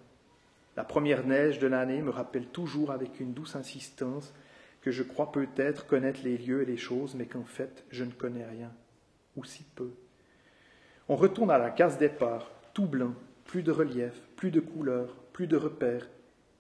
[0.78, 4.34] La première neige de l'année me rappelle toujours avec une douce insistance
[4.82, 8.12] que je crois peut-être connaître les lieux et les choses, mais qu'en fait je ne
[8.12, 8.72] connais rien,
[9.36, 9.92] ou si peu.
[11.08, 13.14] On retourne à la case départ, tout blanc,
[13.46, 16.08] plus de relief, plus de couleurs, plus de repères.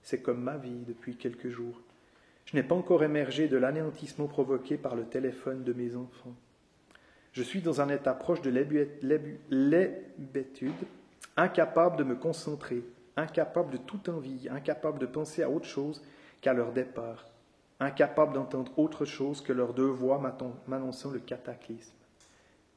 [0.01, 1.81] C'est comme ma vie depuis quelques jours.
[2.45, 6.35] Je n'ai pas encore émergé de l'anéantissement provoqué par le téléphone de mes enfants.
[7.31, 8.51] Je suis dans un état proche de
[9.49, 10.71] l'hébétude,
[11.37, 12.83] incapable de me concentrer,
[13.17, 16.01] incapable de toute envie, incapable de penser à autre chose
[16.41, 17.25] qu'à leur départ,
[17.79, 20.21] incapable d'entendre autre chose que leurs deux voix
[20.67, 21.93] m'annonçant le cataclysme.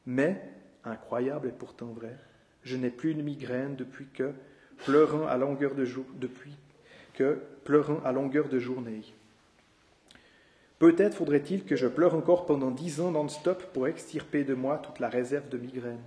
[0.07, 0.43] Mais,
[0.85, 2.17] incroyable et pourtant vrai,
[2.63, 4.33] je n'ai plus de migraine depuis que,
[4.85, 5.87] pleurant à longueur de
[6.17, 6.57] depuis
[7.15, 9.03] que, pleurant à longueur de journée.
[10.79, 15.01] Peut-être faudrait-il que je pleure encore pendant dix ans non-stop pour extirper de moi toute
[15.01, 16.03] la réserve de migraine.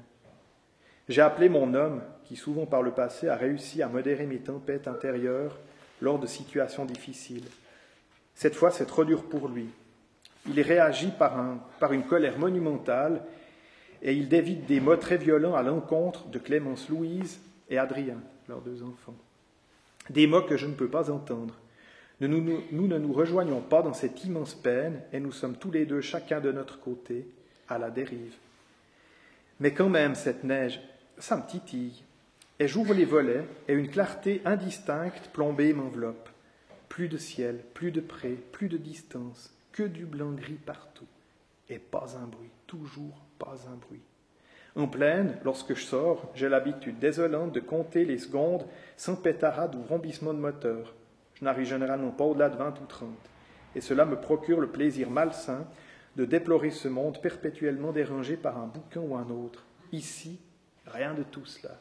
[1.10, 2.02] J'ai appelé mon homme,
[2.32, 5.60] qui souvent par le passé a réussi à modérer mes tempêtes intérieures
[6.02, 7.44] lors de situations difficiles.
[8.36, 9.68] Cette fois, c'est trop dur pour lui.
[10.48, 13.22] Il réagit par, une colère monumentale
[14.02, 18.62] et il dévite des mots très violents à l'encontre de Clémence Louise et Adrien, leurs
[18.62, 19.18] deux enfants.
[20.10, 21.60] Des mots que je ne peux pas entendre.
[22.22, 26.00] Nous, ne nous rejoignons pas dans cette immense peine et nous sommes tous les deux,
[26.00, 27.28] chacun de notre côté,
[27.68, 28.36] à la dérive.
[29.60, 30.80] Mais quand même, cette neige,
[31.18, 32.06] ça me titille.
[32.62, 36.30] Et j'ouvre les volets et une clarté indistincte plombée m'enveloppe.
[36.90, 41.08] Plus de ciel, plus de près, plus de distance, que du blanc gris partout.
[41.70, 44.04] Et pas un bruit, toujours pas un bruit.
[44.76, 49.82] En pleine, lorsque je sors, j'ai l'habitude désolante de compter les secondes sans pétarade ou
[49.82, 50.94] rombissement de moteur.
[51.34, 53.30] Je n'arrive généralement pas au-delà de vingt ou trente.
[53.76, 55.66] Et cela me procure le plaisir malsain
[56.16, 59.66] de déplorer ce monde perpétuellement dérangé par un bouquin ou un autre.
[59.92, 60.40] Ici,
[60.86, 61.80] rien de tout cela.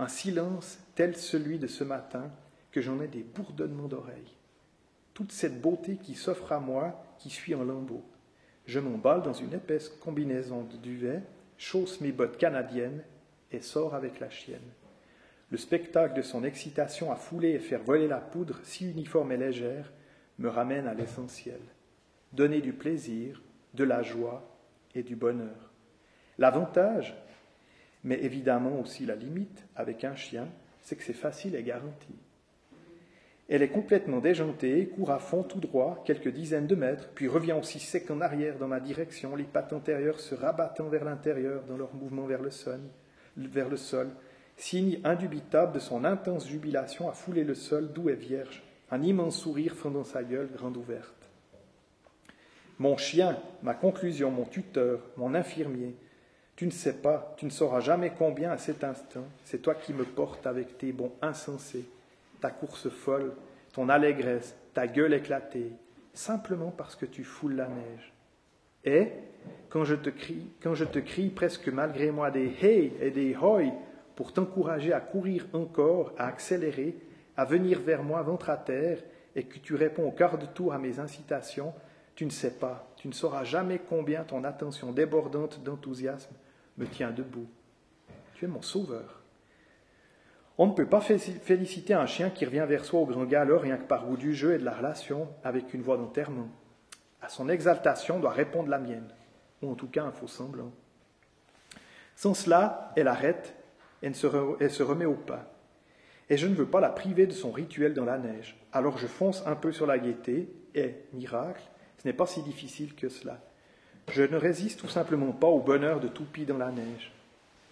[0.00, 2.30] Un silence tel celui de ce matin
[2.72, 4.34] que j'en ai des bourdonnements d'oreilles.
[5.12, 8.06] toute cette beauté qui s'offre à moi, qui suis en lambeaux.
[8.64, 11.20] Je m'emballe dans une épaisse combinaison de duvet,
[11.58, 13.02] chausse mes bottes canadiennes
[13.52, 14.72] et sors avec la chienne.
[15.50, 19.36] Le spectacle de son excitation à fouler et faire voler la poudre, si uniforme et
[19.36, 19.92] légère,
[20.38, 21.60] me ramène à l'essentiel.
[22.32, 23.42] Donner du plaisir,
[23.74, 24.56] de la joie
[24.94, 25.70] et du bonheur.
[26.38, 27.14] L'avantage,
[28.04, 30.48] mais évidemment aussi la limite avec un chien,
[30.80, 32.14] c'est que c'est facile et garanti.
[33.48, 37.56] Elle est complètement déjantée, court à fond tout droit, quelques dizaines de mètres, puis revient
[37.60, 41.76] aussi sec en arrière dans ma direction, les pattes antérieures se rabattant vers l'intérieur dans
[41.76, 44.10] leur mouvement vers le sol,
[44.56, 49.40] signe indubitable de son intense jubilation à fouler le sol doux et vierge, un immense
[49.40, 51.28] sourire fondant sa gueule grande ouverte.
[52.78, 55.96] Mon chien, ma conclusion, mon tuteur, mon infirmier,
[56.60, 59.94] tu ne sais pas, tu ne sauras jamais combien à cet instant, c'est toi qui
[59.94, 61.88] me portes avec tes bons insensés,
[62.42, 63.32] ta course folle,
[63.72, 65.72] ton allégresse, ta gueule éclatée,
[66.12, 68.12] simplement parce que tu foules la neige.
[68.84, 69.08] Et,
[69.70, 73.34] quand je te crie, quand je te crie presque malgré moi des hey et des
[73.34, 73.62] hoi
[74.14, 76.94] pour t'encourager à courir encore, à accélérer,
[77.38, 78.98] à venir vers moi ventre à terre,
[79.34, 81.72] et que tu réponds au quart de tour à mes incitations,
[82.14, 86.34] tu ne sais pas, tu ne sauras jamais combien ton attention débordante d'enthousiasme
[86.78, 87.48] me tient debout.
[88.34, 89.20] Tu es mon sauveur.
[90.58, 93.78] On ne peut pas féliciter un chien qui revient vers soi au grand galop rien
[93.78, 96.50] que par goût du jeu et de la relation avec une voix d'enterrement.
[97.22, 99.08] À son exaltation doit répondre la mienne,
[99.62, 100.70] ou en tout cas un faux semblant.
[102.14, 103.54] Sans cela, elle arrête
[104.02, 104.26] et se,
[104.60, 105.50] elle se remet au pas.
[106.28, 108.58] Et je ne veux pas la priver de son rituel dans la neige.
[108.72, 111.62] Alors je fonce un peu sur la gaieté, et, miracle,
[111.98, 113.40] ce n'est pas si difficile que cela.
[114.08, 117.12] Je ne résiste tout simplement pas au bonheur de toupie dans la neige.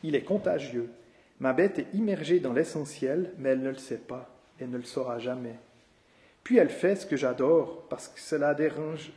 [0.02, 0.90] Il est contagieux,
[1.40, 4.28] Ma bête est immergée dans l'essentiel, mais elle ne le sait pas
[4.60, 5.54] et ne le saura jamais.
[6.42, 9.12] Puis elle fait ce que j'adore parce que cela dérange.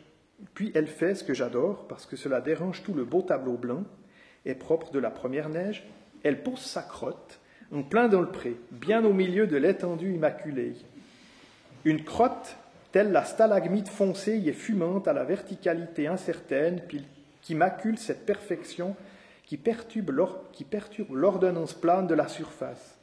[0.53, 3.83] Puis elle fait ce que j'adore parce que cela dérange tout le beau tableau blanc
[4.45, 5.87] et propre de la première neige.
[6.23, 7.39] Elle pose sa crotte
[7.73, 10.75] en plein dans le pré, bien au milieu de l'étendue immaculée.
[11.85, 12.57] Une crotte
[12.91, 16.81] telle la stalagmite foncée et fumante à la verticalité incertaine
[17.41, 18.95] qui macule cette perfection
[19.51, 22.97] qui perturbe l'ordonnance plane de la surface,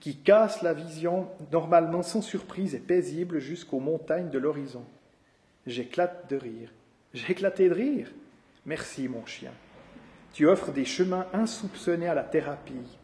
[0.00, 4.84] qui casse la vision normalement sans surprise et paisible jusqu'aux montagnes de l'horizon.
[5.66, 6.70] J'éclate de rire.
[7.12, 8.10] J'ai éclaté de rire.
[8.64, 9.52] Merci, mon chien.
[10.32, 12.96] Tu offres des chemins insoupçonnés à la thérapie.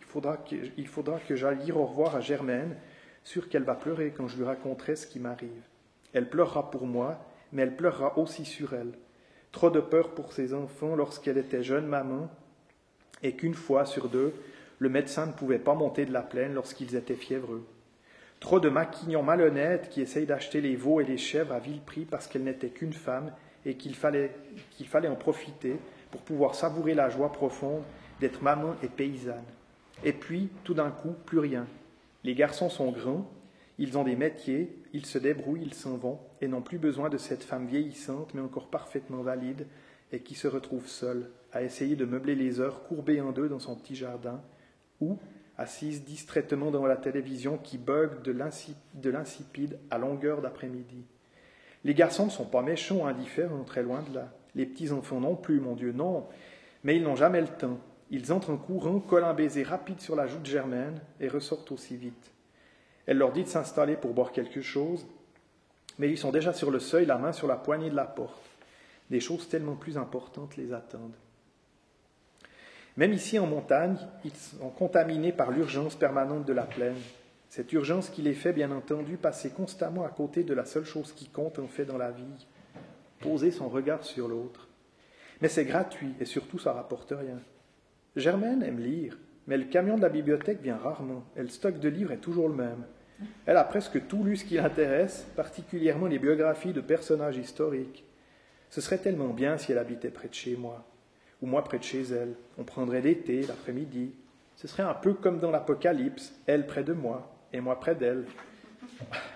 [0.00, 2.76] Il faudra que, il faudra que j'aille dire au revoir à Germaine,
[3.24, 5.50] sûre qu'elle va pleurer quand je lui raconterai ce qui m'arrive.
[6.12, 7.18] Elle pleurera pour moi,
[7.52, 8.92] mais elle pleurera aussi sur elle
[9.54, 12.28] trop de peur pour ses enfants lorsqu'elle était jeune maman,
[13.22, 14.34] et qu'une fois sur deux,
[14.80, 17.64] le médecin ne pouvait pas monter de la plaine lorsqu'ils étaient fiévreux.
[18.40, 22.04] Trop de maquignons malhonnêtes qui essayent d'acheter les veaux et les chèvres à vil prix
[22.04, 23.32] parce qu'elle n'était qu'une femme
[23.64, 24.34] et qu'il fallait,
[24.72, 25.76] qu'il fallait en profiter
[26.10, 27.84] pour pouvoir savourer la joie profonde
[28.20, 29.44] d'être maman et paysanne.
[30.02, 31.66] Et puis, tout d'un coup, plus rien.
[32.24, 33.30] Les garçons sont grands,
[33.78, 37.18] ils ont des métiers, ils se débrouillent, ils s'en vont, et n'ont plus besoin de
[37.18, 39.66] cette femme vieillissante, mais encore parfaitement valide,
[40.12, 43.58] et qui se retrouve seule, à essayer de meubler les heures courbées en deux dans
[43.58, 44.40] son petit jardin,
[45.00, 45.18] ou,
[45.58, 51.04] assise distraitement devant la télévision qui bug de l'insipide à longueur d'après-midi.
[51.84, 54.32] Les garçons ne sont pas méchants indifférents, très loin de là.
[54.54, 56.26] Les petits enfants non plus, mon Dieu, non.
[56.82, 57.78] Mais ils n'ont jamais le temps.
[58.14, 61.72] Ils entrent en courant, collent un baiser rapide sur la joue de Germaine et ressortent
[61.72, 62.30] aussi vite.
[63.06, 65.04] Elle leur dit de s'installer pour boire quelque chose,
[65.98, 68.40] mais ils sont déjà sur le seuil, la main sur la poignée de la porte.
[69.10, 71.16] Des choses tellement plus importantes les attendent.
[72.96, 76.94] Même ici en montagne, ils sont contaminés par l'urgence permanente de la plaine.
[77.48, 81.10] Cette urgence qui les fait, bien entendu, passer constamment à côté de la seule chose
[81.10, 82.46] qui compte en fait dans la vie,
[83.18, 84.68] poser son regard sur l'autre.
[85.40, 87.40] Mais c'est gratuit et surtout ça rapporte rien.
[88.16, 91.88] Germaine aime lire, mais le camion de la bibliothèque vient rarement et le stock de
[91.88, 92.84] livres est toujours le même.
[93.44, 98.04] Elle a presque tout lu ce qui l'intéresse, particulièrement les biographies de personnages historiques.
[98.70, 100.84] Ce serait tellement bien si elle habitait près de chez moi,
[101.42, 102.34] ou moi près de chez elle.
[102.56, 104.12] On prendrait l'été, l'après-midi.
[104.54, 108.26] Ce serait un peu comme dans l'Apocalypse, elle près de moi et moi près d'elle.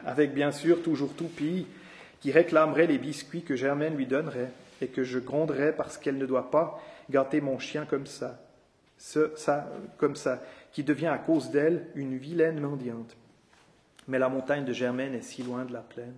[0.06, 1.66] Avec bien sûr toujours Toupie,
[2.20, 6.26] qui réclamerait les biscuits que Germaine lui donnerait et que je gronderais parce qu'elle ne
[6.26, 8.44] doit pas gâter mon chien comme ça
[9.96, 10.42] comme ça,
[10.72, 13.16] qui devient à cause d'elle une vilaine mendiante.
[14.06, 16.14] Mais la montagne de Germaine est si loin de la plaine.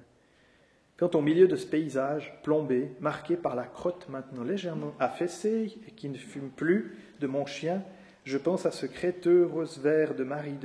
[0.97, 5.91] Quand au milieu de ce paysage plombé, marqué par la crotte maintenant légèrement affaissée et
[5.93, 7.83] qui ne fume plus de mon chien,
[8.24, 10.59] je pense à ce créteux rose vert de Marie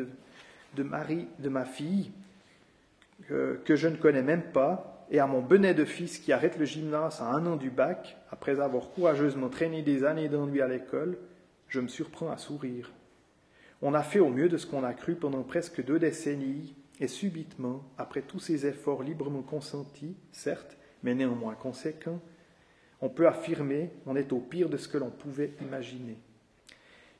[0.75, 2.11] de, Marie de ma fille,
[3.29, 6.57] que, que je ne connais même pas, et à mon benet de fils qui arrête
[6.57, 10.67] le gymnase à un an du bac, après avoir courageusement traîné des années d'ennui à
[10.67, 11.17] l'école,
[11.75, 12.93] je me surprends à sourire.
[13.81, 17.09] On a fait au mieux de ce qu'on a cru pendant presque deux décennies, et
[17.09, 22.21] subitement, après tous ces efforts librement consentis, certes, mais néanmoins conséquents,
[23.01, 26.17] on peut affirmer on est au pire de ce que l'on pouvait imaginer.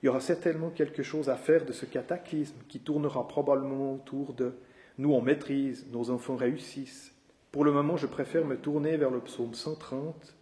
[0.02, 4.34] Il y aura certainement quelque chose à faire de ce cataclysme qui tournera probablement autour
[4.34, 4.54] de
[4.98, 7.14] nous on maîtrise, nos enfants réussissent.
[7.52, 10.34] Pour le moment, je préfère me tourner vers le psaume 130,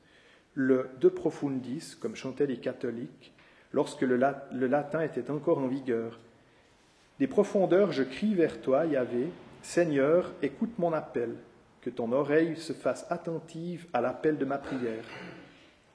[0.54, 3.33] le De profundis, comme chantaient les catholiques,
[3.74, 6.20] lorsque le, latin était encore en vigueur.
[7.20, 9.28] Des profondeurs, je crie vers toi, Yahvé,
[9.62, 11.36] Seigneur, écoute mon appel,
[11.82, 15.04] que ton oreille se fasse attentive à l'appel de ma prière.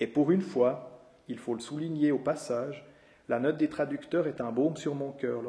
[0.00, 2.84] Et pour une fois, il faut le souligner au passage,
[3.28, 5.42] la note des traducteurs est un baume sur mon cœur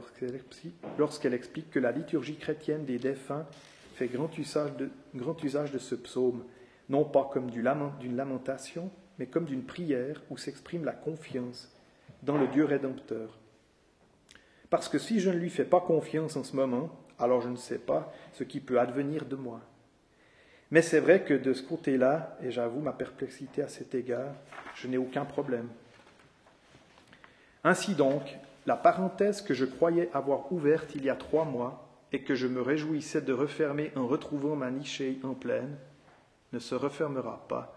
[0.97, 3.45] lorsqu'elle explique que la liturgie chrétienne des défunts
[3.95, 6.43] fait grand usage de, grand usage de ce psaume,
[6.89, 11.71] non pas comme d'une lamentation, mais comme d'une prière où s'exprime la confiance
[12.23, 13.37] dans le Dieu rédempteur.
[14.69, 17.55] Parce que si je ne lui fais pas confiance en ce moment, alors je ne
[17.55, 19.61] sais pas ce qui peut advenir de moi.
[20.71, 24.33] Mais c'est vrai que de ce côté-là, et j'avoue ma perplexité à cet égard,
[24.75, 25.67] je n'ai aucun problème.
[27.63, 32.21] Ainsi donc, la parenthèse que je croyais avoir ouverte il y a trois mois et
[32.21, 35.77] que je me réjouissais de refermer en retrouvant ma nichée en pleine,
[36.53, 37.75] ne se refermera pas.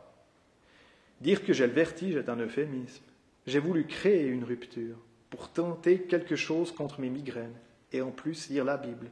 [1.21, 3.05] Dire que j'ai le vertige est un euphémisme.
[3.45, 4.97] J'ai voulu créer une rupture
[5.29, 7.57] pour tenter quelque chose contre mes migraines
[7.91, 9.09] et en plus lire la Bible.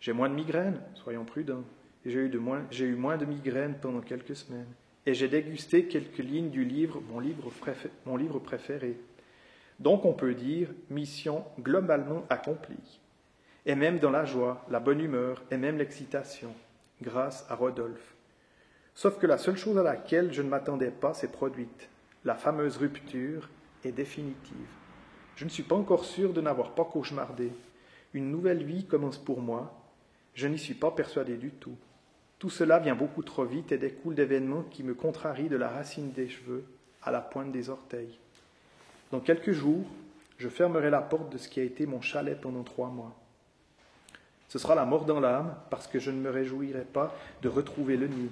[0.00, 1.64] J'ai moins de migraines, soyons prudents,
[2.04, 4.72] j'ai eu, eu, moins de migraines pendant quelques semaines.
[5.06, 7.52] Et j'ai dégusté quelques lignes du livre, mon livre,
[8.06, 8.98] mon livre préféré.
[9.78, 13.00] Donc on peut dire mission globalement accomplie.
[13.66, 16.52] Et même dans la joie, la bonne humeur et même l'excitation,
[17.02, 18.14] grâce à Rodolphe.
[18.96, 21.88] Sauf que la seule chose à laquelle je ne m'attendais pas s'est produite
[22.28, 23.48] la fameuse rupture
[23.84, 24.68] est définitive.
[25.36, 27.50] Je ne suis pas encore sûr de n'avoir pas cauchemardé.
[28.12, 29.72] Une nouvelle vie commence pour moi.
[30.34, 31.74] Je n'y suis pas persuadé du tout.
[32.38, 36.12] Tout cela vient beaucoup trop vite et découle d'événements qui me contrarient de la racine
[36.12, 36.64] des cheveux
[37.02, 38.18] à la pointe des orteils.
[39.10, 39.86] Dans quelques jours,
[40.36, 43.16] je fermerai la porte de ce qui a été mon chalet pendant trois mois.
[44.48, 47.96] Ce sera la mort dans l'âme parce que je ne me réjouirai pas de retrouver
[47.96, 48.30] le nid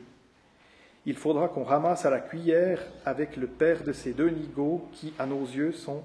[1.06, 5.14] il faudra qu'on ramasse à la cuillère avec le père de ces deux nigauds qui,
[5.20, 6.02] à nos yeux, sont.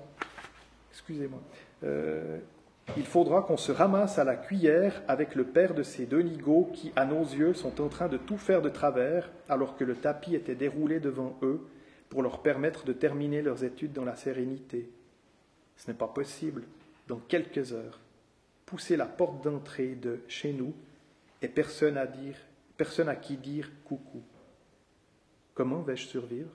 [0.91, 1.41] Excusez-moi.
[1.83, 2.37] Euh,
[2.95, 6.69] il faudra qu'on se ramasse à la cuillère avec le père de ces deux nigauds
[6.73, 9.95] qui, à nos yeux, sont en train de tout faire de travers, alors que le
[9.95, 11.61] tapis était déroulé devant eux
[12.09, 14.87] pour leur permettre de terminer leurs études dans la sérénité.
[15.77, 16.63] Ce n'est pas possible.
[17.07, 17.99] Dans quelques heures,
[18.67, 20.73] pousser la porte d'entrée de chez nous
[21.41, 22.35] et personne à dire,
[22.77, 24.21] personne à qui dire coucou.
[25.61, 26.49] Comment vais-je survivre?